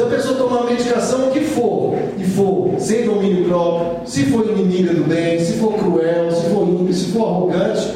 [0.00, 4.48] se a pessoa tomar medicação, o que for, e for sem domínio próprio, se for
[4.48, 7.92] inimiga do bem, se for cruel, se for ímpio, se for arrogante.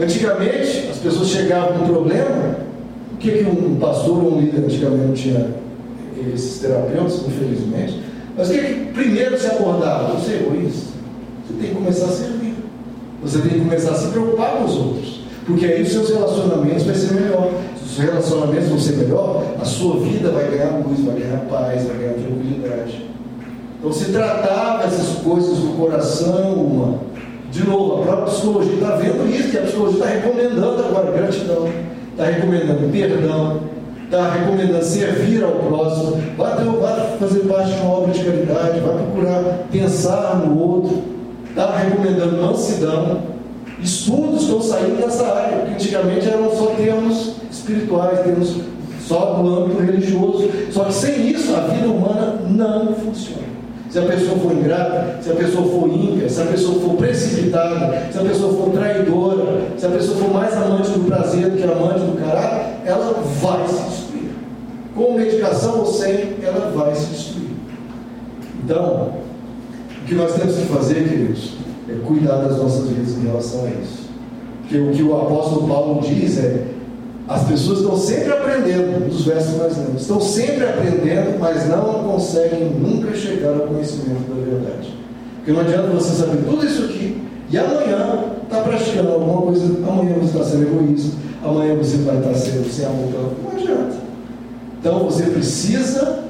[0.00, 2.56] Antigamente, as pessoas chegavam com problema,
[3.12, 5.46] o que, que um pastor ou um líder antigamente tinha
[6.32, 8.00] esses terapeutas, infelizmente,
[8.34, 10.14] mas o que, que primeiro se abordava?
[10.14, 10.92] Você é egoísta.
[11.46, 12.54] Você tem que começar a servir.
[13.22, 15.20] Você tem que começar a se preocupar com os outros.
[15.44, 17.50] Porque aí os seus relacionamentos vão ser melhor.
[17.90, 21.96] Os relacionamentos vão ser melhor, a sua vida vai ganhar luz, vai ganhar paz, vai
[21.96, 23.04] ganhar tranquilidade.
[23.78, 27.00] Então se tratava essas coisas do coração humano.
[27.50, 31.68] De novo, a própria psicologia está vendo isso, que a psicologia está recomendando agora gratidão,
[32.12, 33.60] está recomendando perdão,
[34.04, 38.94] está recomendando servir ao próximo, ter, vai fazer parte de uma obra de caridade, vai
[38.98, 41.02] procurar pensar no outro,
[41.48, 43.29] está recomendando mansidão.
[43.82, 48.56] Estudos estão saindo nessa área, porque antigamente eram só termos espirituais, termos
[49.06, 50.48] só do âmbito religioso.
[50.70, 53.50] Só que sem isso a vida humana não funciona.
[53.90, 58.06] Se a pessoa for ingrata, se a pessoa for ímpia, se a pessoa for precipitada,
[58.12, 61.64] se a pessoa for traidora, se a pessoa for mais amante do prazer do que
[61.64, 64.30] amante do caráter, ela vai se destruir.
[64.94, 67.50] Com medicação ou sem, ela vai se destruir.
[68.62, 69.14] Então,
[70.02, 71.54] o que nós temos que fazer, queridos,
[71.90, 74.08] é cuidar das nossas vidas em relação a isso.
[74.60, 76.66] Porque o que o apóstolo Paulo diz é
[77.28, 82.70] as pessoas estão sempre aprendendo, nos versos mais lemos, estão sempre aprendendo, mas não conseguem
[82.70, 84.92] nunca chegar ao conhecimento da verdade.
[85.36, 90.14] Porque não adianta você saber tudo isso aqui e amanhã está praticando alguma coisa, amanhã
[90.14, 93.96] você está sendo egoísta, amanhã você vai estar sendo sem amor pela Não adianta.
[94.80, 96.24] Então você precisa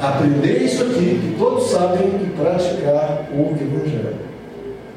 [0.00, 4.25] aprender isso aqui, que todos sabem, e praticar o Evangelho.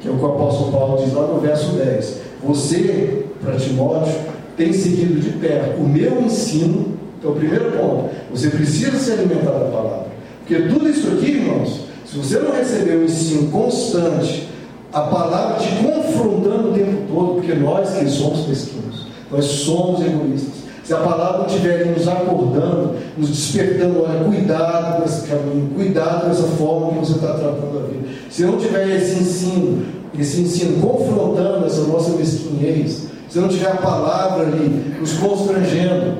[0.00, 2.20] Que é o que o apóstolo Paulo diz lá no verso 10.
[2.42, 4.12] Você, para Timóteo,
[4.56, 8.10] tem seguido de perto o meu ensino, que é o primeiro ponto.
[8.30, 10.06] Você precisa se alimentar da palavra.
[10.38, 14.48] Porque tudo isso aqui, irmãos, se você não receber um ensino constante,
[14.92, 20.59] a palavra te confrontando o tempo todo, porque nós que somos mesquinhos, nós somos egoístas.
[20.90, 26.30] Se a palavra estiver nos acordando, nos despertando, olha, cuidado com esse caminho, cuidado com
[26.32, 28.08] essa forma que você está tratando a vida.
[28.28, 29.86] Se não tiver esse ensino,
[30.18, 36.14] esse ensino confrontando essa nossa mesquinhez, se não tiver a palavra ali nos constrangendo,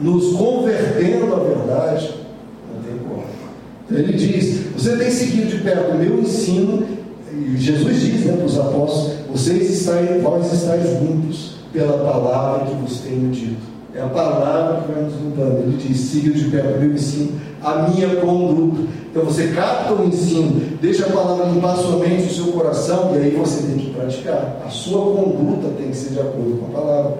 [0.00, 2.14] nos convertendo à verdade,
[2.74, 3.24] não tem como.
[3.84, 6.82] Então ele diz: Você tem seguido de perto o meu ensino,
[7.30, 12.74] e Jesus diz né, para os apóstolos: Vocês estáis, vós estáis limpos pela palavra que
[12.76, 13.71] vos tenho dito.
[13.94, 15.58] É a palavra que vai nos limpando.
[15.58, 17.32] Ele diz: siga de perto o meu ensino,
[17.62, 18.82] a minha conduta.
[19.10, 23.18] Então você capta o ensino, deixa a palavra limpar sua mente, o seu coração, e
[23.18, 24.62] aí você tem que praticar.
[24.66, 27.18] A sua conduta tem que ser de acordo com a palavra.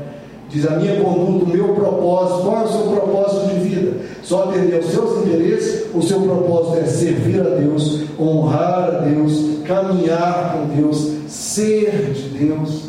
[0.48, 2.42] Diz a minha conduta, o meu propósito.
[2.42, 3.96] Qual é o seu propósito de vida?
[4.22, 5.86] Só atender aos seus interesses?
[5.94, 12.28] O seu propósito é servir a Deus, honrar a Deus, caminhar com Deus, ser de
[12.38, 12.81] Deus.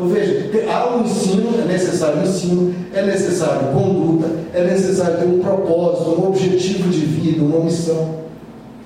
[0.00, 5.40] Então veja, há um ensino, é necessário ensino, é necessário conduta, é necessário ter um
[5.40, 8.20] propósito, um objetivo de vida, uma missão.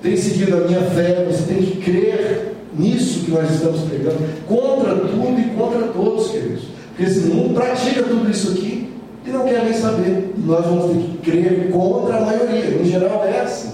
[0.03, 4.93] Tem seguido a minha fé, você tem que crer nisso que nós estamos pregando, contra
[4.93, 6.63] tudo e contra todos, queridos.
[6.89, 8.89] Porque esse mundo pratica tudo isso aqui
[9.25, 10.33] e não quer nem saber.
[10.37, 12.81] Nós vamos ter que crer contra a maioria.
[12.81, 13.71] Em geral é assim.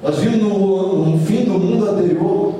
[0.00, 2.54] Nós vimos no, no fim do mundo anterior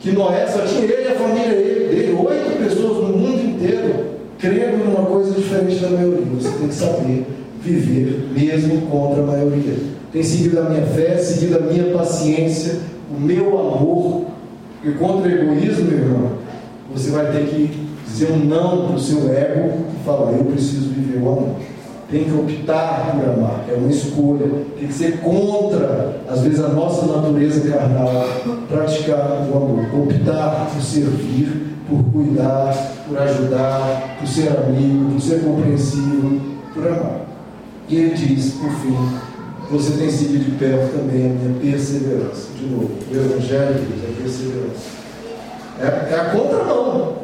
[0.00, 4.04] que Noé só tinha ele e a família dele, oito pessoas no mundo inteiro,
[4.38, 6.26] crendo numa coisa diferente da maioria.
[6.34, 7.26] Você tem que saber
[7.60, 9.74] viver mesmo contra a maioria.
[10.12, 14.24] Tem seguido a minha fé, seguido a minha paciência, o meu amor.
[14.84, 16.32] E contra o egoísmo, meu irmão,
[16.92, 20.90] você vai ter que dizer um não para o seu ego e falar: eu preciso
[20.90, 21.56] viver o amor
[22.12, 24.46] tem que optar por amar, é uma escolha,
[24.78, 28.26] tem que ser contra, às vezes, a nossa natureza carnal,
[28.68, 32.74] praticar o amor, optar por servir, por cuidar,
[33.06, 36.40] por ajudar, por ser amigo, por ser compreensivo,
[36.72, 37.26] por amar.
[37.88, 38.96] E ele diz, por fim,
[39.70, 42.48] você tem seguido de perto também a minha perseverança.
[42.58, 45.02] De novo, o Evangelho Deus é perseverança.
[45.80, 47.16] É, é a contramão.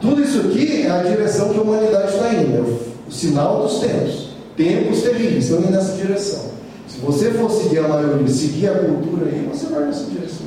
[0.00, 3.62] Tudo isso aqui é a direção que a humanidade está indo, é o, o sinal
[3.62, 4.34] dos tempos.
[4.56, 6.44] Tempos terríveis, estão indo nessa direção.
[6.86, 10.46] Se você for seguir a maioria, seguir a cultura aí, você vai nessa direção.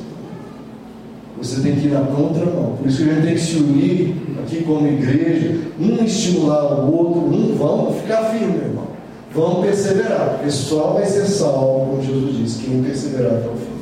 [1.37, 2.75] Você tem que ir na contramão.
[2.77, 6.95] Por isso que a gente tem que se unir aqui como igreja, um estimular o
[6.95, 8.87] outro, um vamos ficar firme, irmão.
[9.33, 13.77] Vamos perseverar, porque só vai ser salvo, como Jesus disse, quem perseverar até o fim.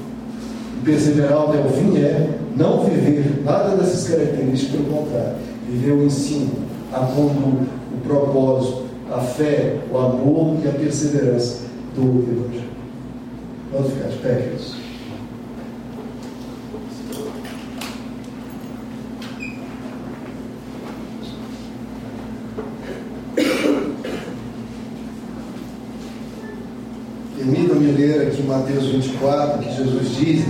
[0.78, 5.36] E perseverar até o fim é não viver nada dessas características, pelo contrário,
[5.70, 6.52] viver o ensino,
[6.92, 11.62] a conduta, o propósito, a fé, o amor e a perseverança
[11.96, 12.70] do Evangelho.
[13.72, 14.85] Vamos ficar de pé, queridos.
[28.76, 30.46] Mateus 24, que Jesus diz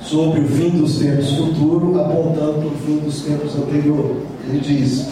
[0.00, 4.16] sobre o fim dos tempos futuro, apontando para o fim dos tempos anterior.
[4.48, 5.08] Ele diz: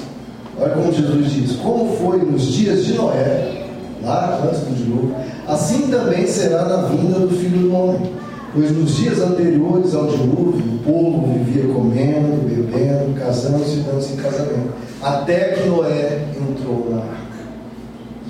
[0.59, 3.67] Olha como Jesus diz: Como foi nos dias de Noé,
[4.03, 5.14] lá antes do dilúvio,
[5.47, 8.12] assim também será na vinda do filho do homem.
[8.55, 14.17] Pois nos dias anteriores ao dilúvio, o povo vivia comendo, bebendo, casando-se e dando-se em
[14.17, 17.27] casamento, até que Noé entrou na arca.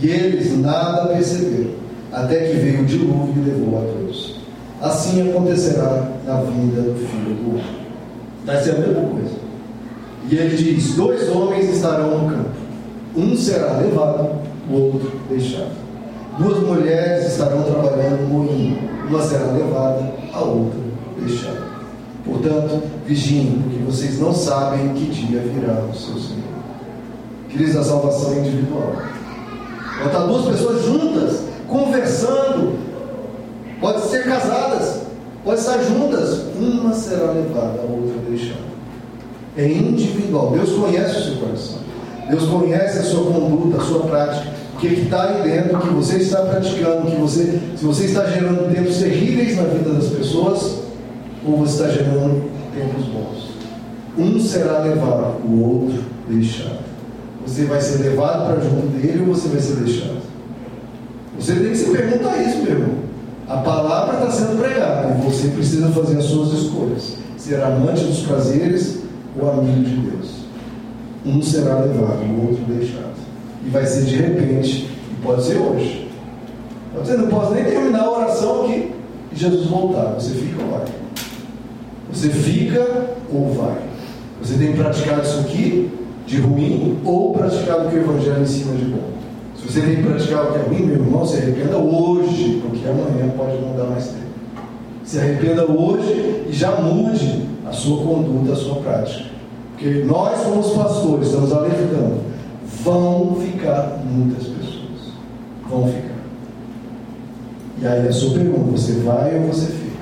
[0.03, 1.86] E eles nada perceberam,
[2.16, 4.36] até que veio o dilúvio e levou a todos.
[4.80, 7.86] Assim acontecerá na vinda do filho do homem.
[8.46, 9.36] Vai ser a mesma coisa.
[10.30, 12.50] E ele diz: dois homens estarão no campo,
[13.14, 14.30] um será levado,
[14.70, 15.76] o outro deixado.
[16.38, 20.80] Duas mulheres estarão trabalhando no moinho, uma será levada, a outra
[21.20, 21.66] deixada.
[22.24, 26.42] Portanto, vigiem, porque vocês não sabem que dia virá o seu Senhor.
[27.50, 28.94] Queridos, a salvação individual.
[29.98, 32.78] Quando estar duas pessoas juntas, conversando,
[33.80, 35.02] pode ser casadas,
[35.44, 38.66] pode estar juntas, uma será levada, a outra deixada.
[39.56, 40.52] É individual.
[40.52, 41.78] Deus conhece o seu coração.
[42.28, 44.52] Deus conhece a sua conduta, a sua prática.
[44.74, 48.74] O que está aí dentro, que você está praticando, que você, se você está gerando
[48.74, 50.82] tempos terríveis na vida das pessoas,
[51.46, 53.46] ou você está gerando tempos bons.
[54.18, 56.84] Um será levado, o outro deixado.
[57.46, 60.25] Você vai ser levado para junto dele ou você vai ser deixado?
[61.39, 62.95] Você tem que se perguntar isso, meu irmão.
[63.49, 67.16] A palavra está sendo pregada e você precisa fazer as suas escolhas.
[67.37, 69.01] Ser amante dos prazeres
[69.39, 70.30] ou amigo de Deus.
[71.24, 73.14] Um será levado, o outro deixado.
[73.64, 76.09] E vai ser de repente, e pode ser hoje.
[76.95, 78.93] Pode ser, não posso nem terminar a oração aqui
[79.32, 80.14] e Jesus voltar.
[80.14, 80.87] Você fica ou vai?
[82.12, 83.78] Você fica ou vai?
[84.43, 85.91] Você tem praticado isso aqui
[86.26, 89.15] de ruim ou praticado o que o Evangelho ensina de bom?
[89.66, 93.60] Você tem praticado o que é ruim, meu irmão, se arrependa hoje, porque amanhã pode
[93.60, 94.26] não dar mais tempo.
[95.04, 99.24] Se arrependa hoje e já mude a sua conduta, a sua prática.
[99.72, 102.20] Porque nós, como pastores, estamos alertando:
[102.84, 105.12] vão ficar muitas pessoas.
[105.68, 106.14] Vão ficar.
[107.82, 109.96] E aí a sua pergunta: você vai ou você fica?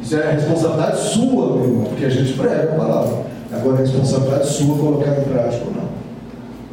[0.00, 3.22] Isso é a responsabilidade sua, meu irmão, porque a gente prega a palavra.
[3.52, 5.91] Agora é a responsabilidade sua colocar em prática ou não.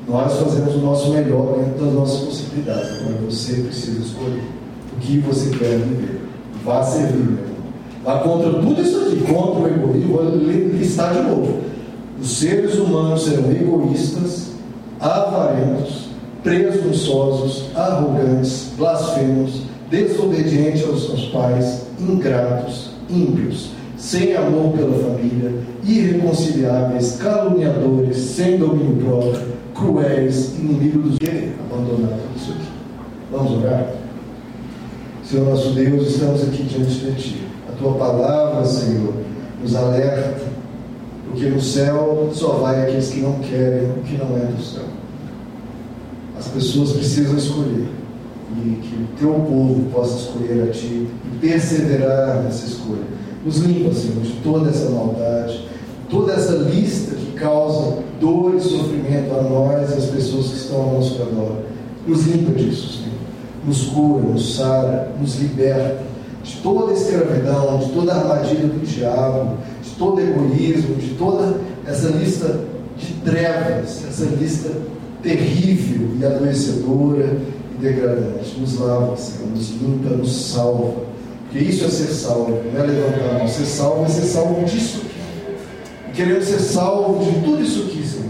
[0.10, 3.00] Nós fazemos o nosso melhor dentro das nossas possibilidades.
[3.00, 4.44] Agora você precisa escolher
[4.98, 6.22] o que você quer viver.
[6.66, 7.60] Vá servir, meu irmão.
[8.04, 10.14] Vá contra tudo isso aqui, contra o egoísmo.
[10.14, 11.60] Vou listar de novo.
[12.20, 14.48] Os seres humanos serão egoístas,
[15.00, 16.10] avarentos,
[16.44, 23.70] presunçosos, arrogantes, blasfemos, desobedientes aos seus pais, ingratos, ímpios,
[24.00, 32.38] sem amor pela família, irreconciliáveis, caluniadores, sem domínio próprio, cruéis, inimigos dos que abandonar tudo
[32.38, 32.70] isso aqui.
[33.30, 33.92] Vamos orar?
[35.24, 37.44] Senhor nosso Deus, estamos aqui diante de Ti.
[37.68, 39.14] A Tua palavra, Senhor,
[39.62, 40.48] nos alerta,
[41.30, 44.86] porque no céu só vai aqueles que não querem o que não é do céu.
[46.38, 47.90] As pessoas precisam escolher
[48.56, 53.20] e que o Teu povo possa escolher a Ti e perseverar nessa escolha.
[53.46, 55.66] Nos limpa, Senhor, de toda essa maldade,
[56.10, 60.82] toda essa lista que causa dor e sofrimento a nós e às pessoas que estão
[60.82, 61.58] ao nosso redor.
[62.06, 63.20] Nos limpa disso, Senhor.
[63.66, 66.10] Nos cura, nos sara, nos liberta
[66.44, 72.10] de toda escravidão, de toda a armadilha do diabo, de todo egoísmo, de toda essa
[72.10, 72.60] lista
[72.98, 74.72] de trevas, essa lista
[75.22, 77.38] terrível e adoecedora
[77.76, 78.60] e degradante.
[78.60, 81.09] Nos lava, Senhor, nos limpa, nos salva.
[81.50, 83.48] Porque isso é ser salvo, não é levantar a mão.
[83.48, 86.14] Ser salvo é ser salvo disso aqui.
[86.14, 88.30] Queremos ser salvos de tudo isso aqui, Senhor.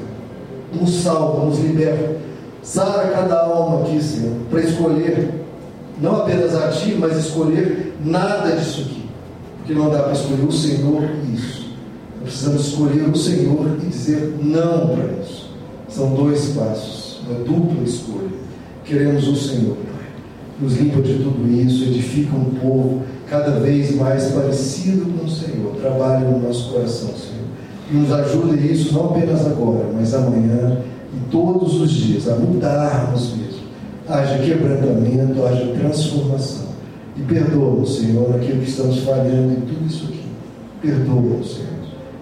[0.74, 2.18] Nos salva, nos liberta.
[2.64, 5.32] Sara cada alma aqui, Senhor, para escolher
[6.02, 9.10] não apenas a Ti, mas escolher nada disso aqui.
[9.58, 11.74] Porque não dá para escolher o Senhor e isso.
[12.24, 15.50] Precisamos escolher o Senhor e dizer não para isso.
[15.90, 18.30] São dois passos, uma dupla escolha.
[18.86, 19.89] Queremos o Senhor.
[20.62, 25.76] Nos limpa de tudo isso, edifica um povo cada vez mais parecido com o Senhor.
[25.80, 27.40] Trabalhe no nosso coração, Senhor.
[27.92, 30.82] E nos ajude isso não apenas agora, mas amanhã
[31.14, 33.60] e todos os dias, a mudarmos mesmo.
[34.08, 36.70] Haja quebrantamento, haja transformação.
[37.18, 40.26] E perdoa-nos, Senhor, naquilo que estamos falhando em tudo isso aqui.
[40.82, 41.70] Perdoa-nos, Senhor.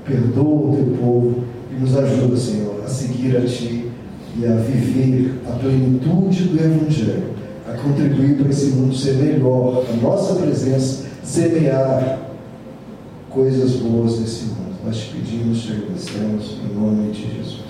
[0.05, 3.89] Perdoa o teu povo e nos ajuda, Senhor, a seguir a Ti
[4.39, 7.36] e a viver a plenitude do Evangelho,
[7.87, 12.19] contribuir para esse mundo ser melhor, a nossa presença semear
[13.29, 14.75] coisas boas nesse mundo.
[14.85, 17.66] Nós te pedimos, te agradecemos, em nome de Jesus.